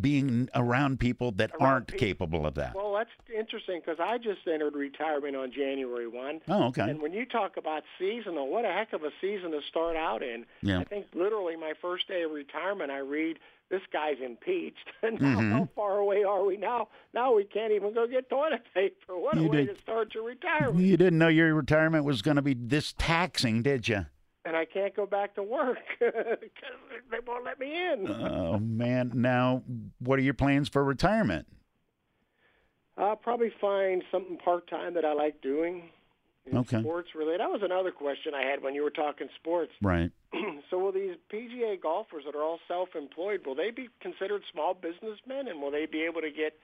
being 0.00 0.48
around 0.54 1.00
people 1.00 1.32
that 1.32 1.50
aren't 1.60 1.96
capable 1.96 2.46
of 2.46 2.54
that. 2.54 2.74
Well, 2.74 2.94
that's 2.94 3.10
interesting 3.36 3.80
because 3.84 3.98
I 4.00 4.18
just 4.18 4.46
entered 4.46 4.74
retirement 4.74 5.36
on 5.36 5.52
January 5.52 6.06
1. 6.06 6.40
Oh, 6.48 6.64
okay. 6.68 6.82
And 6.82 7.02
when 7.02 7.12
you 7.12 7.26
talk 7.26 7.56
about 7.56 7.82
seasonal, 7.98 8.48
what 8.48 8.64
a 8.64 8.68
heck 8.68 8.92
of 8.92 9.02
a 9.02 9.10
season 9.20 9.50
to 9.50 9.60
start 9.68 9.96
out 9.96 10.22
in. 10.22 10.46
Yeah. 10.62 10.80
I 10.80 10.84
think 10.84 11.06
literally 11.14 11.56
my 11.56 11.72
first 11.80 12.08
day 12.08 12.22
of 12.22 12.30
retirement, 12.30 12.90
I 12.90 12.98
read, 12.98 13.38
this 13.70 13.82
guy's 13.92 14.18
impeached. 14.24 14.88
And 15.02 15.20
now 15.20 15.38
Mhm. 15.40 15.52
how 15.52 15.68
far 15.74 15.98
away 15.98 16.24
are 16.24 16.44
we 16.44 16.56
now? 16.56 16.88
Now 17.14 17.34
we 17.34 17.44
can't 17.44 17.72
even 17.72 17.94
go 17.94 18.06
get 18.06 18.28
toilet 18.28 18.62
paper. 18.74 19.16
What 19.18 19.38
a 19.38 19.40
You 19.42 19.48
way 19.48 19.66
did- 19.66 19.76
to 19.76 19.80
start 19.82 20.14
your 20.14 20.24
retirement. 20.24 20.78
You 20.84 20.96
didn't 20.96 21.18
know 21.18 21.28
your 21.28 21.54
retirement 21.54 22.04
was 22.04 22.20
going 22.22 22.36
to 22.36 22.42
be 22.42 22.54
this 22.54 22.92
taxing, 22.98 23.62
did 23.62 23.88
you? 23.88 24.06
And 24.44 24.56
I 24.56 24.64
can't 24.64 24.94
go 24.96 25.04
back 25.06 25.34
to 25.34 25.42
work 25.42 25.78
because 26.00 26.78
they 27.10 27.18
won't 27.26 27.44
let 27.44 27.58
me 27.60 27.74
in. 27.92 28.08
Oh 28.10 28.58
man! 28.58 29.12
Now, 29.14 29.62
what 29.98 30.18
are 30.18 30.22
your 30.22 30.32
plans 30.34 30.68
for 30.68 30.82
retirement? 30.82 31.46
I'll 32.96 33.16
probably 33.16 33.52
find 33.60 34.02
something 34.10 34.36
part 34.38 34.68
time 34.68 34.94
that 34.94 35.04
I 35.04 35.12
like 35.12 35.40
doing. 35.42 35.90
Okay. 36.54 36.80
Sports 36.80 37.10
related. 37.14 37.40
That 37.40 37.50
was 37.50 37.62
another 37.62 37.90
question 37.90 38.32
I 38.34 38.42
had 38.42 38.62
when 38.62 38.74
you 38.74 38.82
were 38.82 38.90
talking 38.90 39.28
sports. 39.36 39.72
Right. 39.82 40.10
so 40.70 40.78
will 40.78 40.92
these 40.92 41.16
PGA 41.32 41.80
golfers 41.80 42.24
that 42.26 42.34
are 42.34 42.42
all 42.42 42.58
self-employed, 42.66 43.46
will 43.46 43.54
they 43.54 43.70
be 43.70 43.88
considered 44.00 44.42
small 44.52 44.74
businessmen, 44.74 45.48
and 45.48 45.60
will 45.60 45.70
they 45.70 45.86
be 45.86 46.02
able 46.02 46.20
to 46.22 46.30
get 46.30 46.58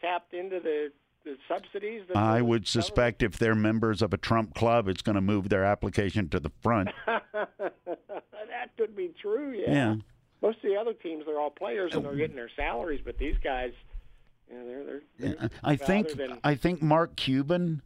tapped 0.00 0.32
into 0.32 0.60
the, 0.60 0.92
the 1.24 1.36
subsidies? 1.48 2.02
That 2.08 2.16
I 2.16 2.40
would 2.40 2.66
suspect 2.66 3.22
if 3.22 3.38
they're 3.38 3.54
members 3.54 4.00
of 4.00 4.14
a 4.14 4.16
Trump 4.16 4.54
club, 4.54 4.88
it's 4.88 5.02
going 5.02 5.16
to 5.16 5.20
move 5.20 5.48
their 5.48 5.64
application 5.64 6.28
to 6.30 6.40
the 6.40 6.50
front. 6.62 6.90
that 7.06 8.76
could 8.78 8.96
be 8.96 9.12
true. 9.20 9.52
Yeah. 9.52 9.72
Yeah. 9.72 9.96
Most 10.40 10.58
of 10.58 10.70
the 10.70 10.76
other 10.76 10.92
teams, 10.92 11.24
they're 11.26 11.40
all 11.40 11.50
players 11.50 11.92
and 11.94 12.04
oh. 12.04 12.08
they're 12.08 12.18
getting 12.18 12.36
their 12.36 12.50
salaries, 12.54 13.00
but 13.04 13.18
these 13.18 13.36
guys, 13.42 13.72
you 14.48 14.56
know, 14.56 14.66
they're 14.66 15.00
they're. 15.18 15.34
they're 15.34 15.50
I 15.64 15.76
think 15.76 16.12
than- 16.12 16.38
I 16.44 16.54
think 16.54 16.80
Mark 16.80 17.16
Cuban 17.16 17.82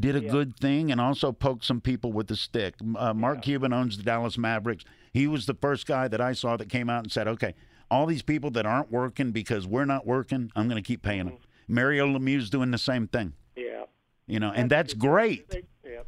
did 0.00 0.16
a 0.16 0.20
good 0.20 0.56
thing 0.56 0.90
and 0.90 1.00
also 1.00 1.32
poked 1.32 1.64
some 1.64 1.80
people 1.80 2.12
with 2.12 2.26
the 2.28 2.36
stick. 2.36 2.74
Uh, 2.96 3.14
Mark 3.14 3.42
Cuban 3.42 3.72
owns 3.72 3.96
the 3.96 4.02
Dallas 4.02 4.38
Mavericks. 4.38 4.84
He 5.12 5.26
was 5.26 5.46
the 5.46 5.54
first 5.54 5.86
guy 5.86 6.08
that 6.08 6.20
I 6.20 6.32
saw 6.32 6.56
that 6.56 6.68
came 6.68 6.88
out 6.88 7.04
and 7.04 7.12
said, 7.12 7.28
"Okay, 7.28 7.54
all 7.90 8.06
these 8.06 8.22
people 8.22 8.50
that 8.52 8.66
aren't 8.66 8.90
working 8.90 9.32
because 9.32 9.66
we're 9.66 9.84
not 9.84 10.06
working, 10.06 10.50
I'm 10.56 10.68
going 10.68 10.82
to 10.82 10.86
keep 10.86 11.02
paying 11.02 11.26
them." 11.26 11.38
Mario 11.68 12.06
Lemieux's 12.06 12.50
doing 12.50 12.70
the 12.70 12.78
same 12.78 13.06
thing. 13.06 13.34
yeah. 13.56 13.84
You 14.26 14.38
know, 14.38 14.52
and 14.52 14.70
that's 14.70 14.94
great. 14.94 15.48
They, 15.50 15.64
yeah. 15.84 16.02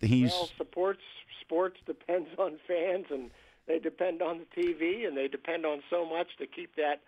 He's 0.00 0.32
Well, 0.32 0.50
sports 0.58 1.02
sports 1.40 1.76
depends 1.86 2.28
on 2.38 2.58
fans, 2.66 3.06
and 3.10 3.30
they 3.66 3.78
depend 3.78 4.22
on 4.22 4.40
the 4.40 4.62
TV, 4.62 5.06
and 5.06 5.16
they 5.16 5.28
depend 5.28 5.66
on 5.66 5.82
so 5.90 6.06
much 6.06 6.28
to 6.38 6.46
keep 6.46 6.74
that 6.76 7.02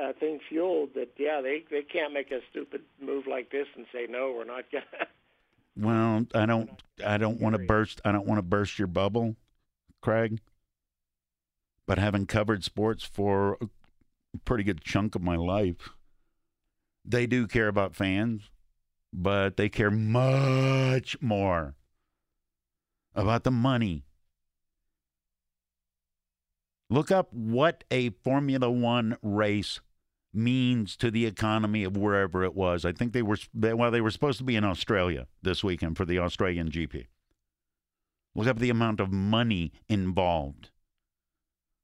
uh, 0.00 0.12
thing 0.18 0.40
fueled. 0.48 0.90
That 0.94 1.10
yeah, 1.18 1.40
they 1.40 1.64
they 1.70 1.82
can't 1.82 2.12
make 2.12 2.30
a 2.30 2.40
stupid 2.50 2.82
move 3.00 3.26
like 3.26 3.50
this 3.50 3.66
and 3.76 3.86
say 3.92 4.06
no, 4.08 4.34
we're 4.36 4.44
not 4.44 4.64
gonna. 4.70 4.84
well, 5.76 6.26
I 6.34 6.46
don't 6.46 6.70
I 7.04 7.18
don't 7.18 7.40
want 7.40 7.56
to 7.56 7.62
burst 7.64 8.00
I 8.04 8.12
don't 8.12 8.26
want 8.26 8.38
to 8.38 8.42
burst 8.42 8.78
your 8.78 8.88
bubble, 8.88 9.36
Craig. 10.00 10.40
But 11.86 11.98
having 11.98 12.26
covered 12.26 12.64
sports 12.64 13.04
for 13.04 13.58
a 13.60 13.68
pretty 14.44 14.64
good 14.64 14.80
chunk 14.80 15.14
of 15.14 15.22
my 15.22 15.36
life, 15.36 15.90
they 17.04 17.26
do 17.26 17.46
care 17.46 17.68
about 17.68 17.94
fans, 17.94 18.50
but 19.12 19.58
they 19.58 19.68
care 19.68 19.90
much 19.90 21.20
more 21.20 21.74
about 23.14 23.44
the 23.44 23.50
money. 23.50 24.04
Look 26.94 27.10
up 27.10 27.32
what 27.32 27.82
a 27.90 28.10
Formula 28.10 28.70
One 28.70 29.16
race 29.20 29.80
means 30.32 30.96
to 30.98 31.10
the 31.10 31.26
economy 31.26 31.82
of 31.82 31.96
wherever 31.96 32.44
it 32.44 32.54
was. 32.54 32.84
I 32.84 32.92
think 32.92 33.12
they 33.12 33.20
were 33.20 33.36
well, 33.52 33.90
they 33.90 34.00
were 34.00 34.12
supposed 34.12 34.38
to 34.38 34.44
be 34.44 34.54
in 34.54 34.62
Australia 34.62 35.26
this 35.42 35.64
weekend 35.64 35.96
for 35.96 36.04
the 36.04 36.20
Australian 36.20 36.70
GP. 36.70 37.06
Look 38.36 38.46
up 38.46 38.60
the 38.60 38.70
amount 38.70 39.00
of 39.00 39.10
money 39.10 39.72
involved 39.88 40.70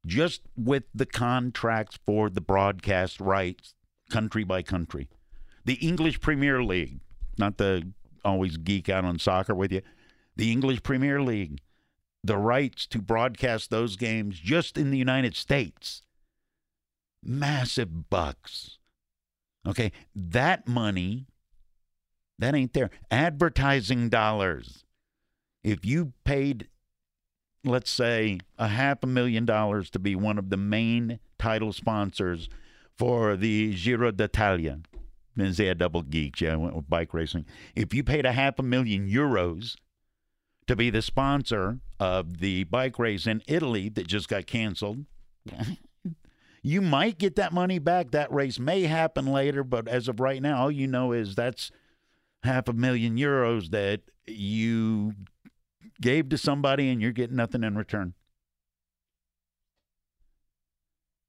just 0.06 0.42
with 0.56 0.84
the 0.94 1.06
contracts 1.06 1.98
for 2.06 2.30
the 2.30 2.40
broadcast 2.40 3.20
rights, 3.20 3.74
country 4.10 4.44
by 4.44 4.62
country. 4.62 5.08
The 5.64 5.74
English 5.74 6.20
Premier 6.20 6.62
League, 6.62 7.00
not 7.36 7.58
to 7.58 7.82
always 8.24 8.58
geek 8.58 8.88
out 8.88 9.04
on 9.04 9.18
soccer 9.18 9.56
with 9.56 9.72
you, 9.72 9.82
the 10.36 10.52
English 10.52 10.84
Premier 10.84 11.20
League, 11.20 11.58
the 12.22 12.36
rights 12.36 12.86
to 12.88 13.00
broadcast 13.00 13.70
those 13.70 13.96
games 13.96 14.38
just 14.38 14.76
in 14.76 14.90
the 14.90 14.98
United 14.98 15.36
States, 15.36 16.02
massive 17.22 18.10
bucks. 18.10 18.78
Okay, 19.66 19.92
that 20.14 20.66
money, 20.66 21.26
that 22.38 22.54
ain't 22.54 22.72
there. 22.72 22.90
Advertising 23.10 24.08
dollars. 24.08 24.84
If 25.62 25.84
you 25.84 26.14
paid 26.24 26.68
let's 27.64 27.90
say 27.90 28.38
a 28.58 28.68
half 28.68 29.02
a 29.02 29.06
million 29.06 29.44
dollars 29.44 29.90
to 29.90 29.98
be 29.98 30.14
one 30.16 30.38
of 30.38 30.50
the 30.50 30.56
main 30.56 31.18
title 31.38 31.72
sponsors 31.72 32.48
for 32.96 33.36
the 33.36 33.74
Giro 33.74 34.10
d'Italia. 34.10 34.80
Then 35.36 35.54
say 35.54 35.68
a 35.68 35.74
double 35.74 36.02
geek, 36.02 36.40
yeah, 36.40 36.54
I 36.54 36.56
went 36.56 36.74
with 36.74 36.90
bike 36.90 37.14
racing. 37.14 37.46
If 37.74 37.94
you 37.94 38.02
paid 38.02 38.26
a 38.26 38.32
half 38.32 38.58
a 38.58 38.62
million 38.62 39.08
euros 39.08 39.76
to 40.66 40.76
be 40.76 40.90
the 40.90 41.02
sponsor 41.02 41.80
of 41.98 42.38
the 42.38 42.64
bike 42.64 42.98
race 42.98 43.26
in 43.26 43.42
Italy 43.46 43.88
that 43.90 44.06
just 44.06 44.28
got 44.28 44.46
canceled, 44.46 45.04
you 46.62 46.80
might 46.80 47.18
get 47.18 47.36
that 47.36 47.52
money 47.52 47.78
back. 47.78 48.10
That 48.10 48.32
race 48.32 48.58
may 48.58 48.82
happen 48.82 49.26
later, 49.26 49.64
but 49.64 49.88
as 49.88 50.08
of 50.08 50.20
right 50.20 50.40
now, 50.40 50.62
all 50.62 50.70
you 50.70 50.86
know 50.86 51.12
is 51.12 51.34
that's 51.34 51.70
half 52.42 52.68
a 52.68 52.72
million 52.72 53.16
euros 53.16 53.70
that 53.70 54.00
you 54.26 55.14
gave 56.00 56.28
to 56.30 56.38
somebody 56.38 56.88
and 56.88 57.00
you're 57.02 57.12
getting 57.12 57.36
nothing 57.36 57.64
in 57.64 57.76
return. 57.76 58.14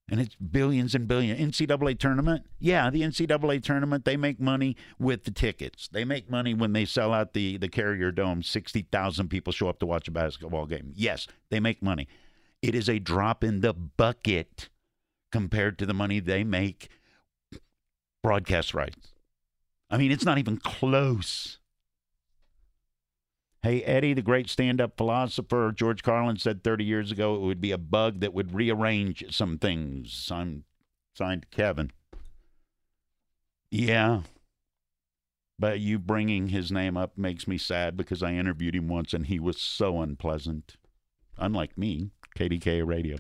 And 0.10 0.20
it's 0.20 0.36
billions 0.36 0.94
and 0.94 1.08
billions. 1.08 1.40
NCAA 1.40 1.98
tournament, 1.98 2.46
yeah, 2.60 2.90
the 2.90 3.02
NCAA 3.02 3.64
tournament 3.64 4.06
they 4.06 4.18
make 4.18 4.40
money 4.40 4.76
with 5.00 5.24
the 5.24 5.32
tickets. 5.32 5.88
They 5.88 6.04
make 6.04 6.30
money 6.30 6.54
when 6.54 6.74
they 6.74 6.86
sell 6.86 7.14
out 7.14 7.34
the 7.34 7.58
the 7.58 7.70
Carrier 7.70 8.12
Dome. 8.12 8.44
Sixty 8.44 8.82
thousand 8.92 9.30
people 9.30 9.54
show 9.54 9.70
up 9.70 9.80
to 9.80 9.86
watch 9.86 10.08
a 10.08 10.12
basketball 10.12 10.66
game. 10.66 10.92
Yes, 10.96 11.28
they 11.50 11.60
make 11.60 11.82
money. 11.82 12.08
It 12.62 12.76
is 12.76 12.90
a 12.90 13.00
drop 13.00 13.44
in 13.44 13.62
the 13.62 13.74
bucket 13.74 14.70
compared 15.32 15.80
to 15.80 15.86
the 15.86 15.94
money 15.94 16.20
they 16.20 16.44
make 16.44 16.90
broadcast 18.22 18.74
rights. 18.74 19.14
I 19.90 19.98
mean, 19.98 20.12
it's 20.12 20.26
not 20.26 20.38
even 20.38 20.58
close. 20.58 21.58
Hey, 23.64 23.84
Eddy, 23.84 24.16
the 24.16 24.24
great 24.24 24.50
stand 24.50 24.82
up 24.82 24.98
philosopher, 24.98 25.72
George 25.76 26.02
Carlin 26.02 26.38
said 26.38 26.64
30 26.64 26.84
years 26.84 27.12
ago 27.12 27.36
it 27.36 27.42
would 27.42 27.62
be 27.62 27.72
a 27.72 27.78
bug 27.78 28.20
that 28.22 28.34
would 28.34 28.56
rearrange 28.56 29.24
some 29.30 29.60
things. 29.60 30.30
I'm 30.34 30.64
signed 31.14 31.46
Kevin. 31.52 31.92
Yeah. 33.70 34.22
But 35.60 35.80
you 35.80 36.00
bringing 36.00 36.48
his 36.48 36.72
name 36.72 36.98
up 36.98 37.20
makes 37.20 37.48
me 37.48 37.60
sad 37.60 37.96
because 37.96 38.24
I 38.24 38.34
interviewed 38.34 38.76
him 38.76 38.88
once 38.88 39.14
and 39.14 39.28
he 39.28 39.40
was 39.40 39.62
so 39.62 40.02
unpleasant. 40.02 40.78
Unlike 41.38 41.78
me, 41.78 42.10
KDKA 42.36 42.86
Radio. 42.86 43.18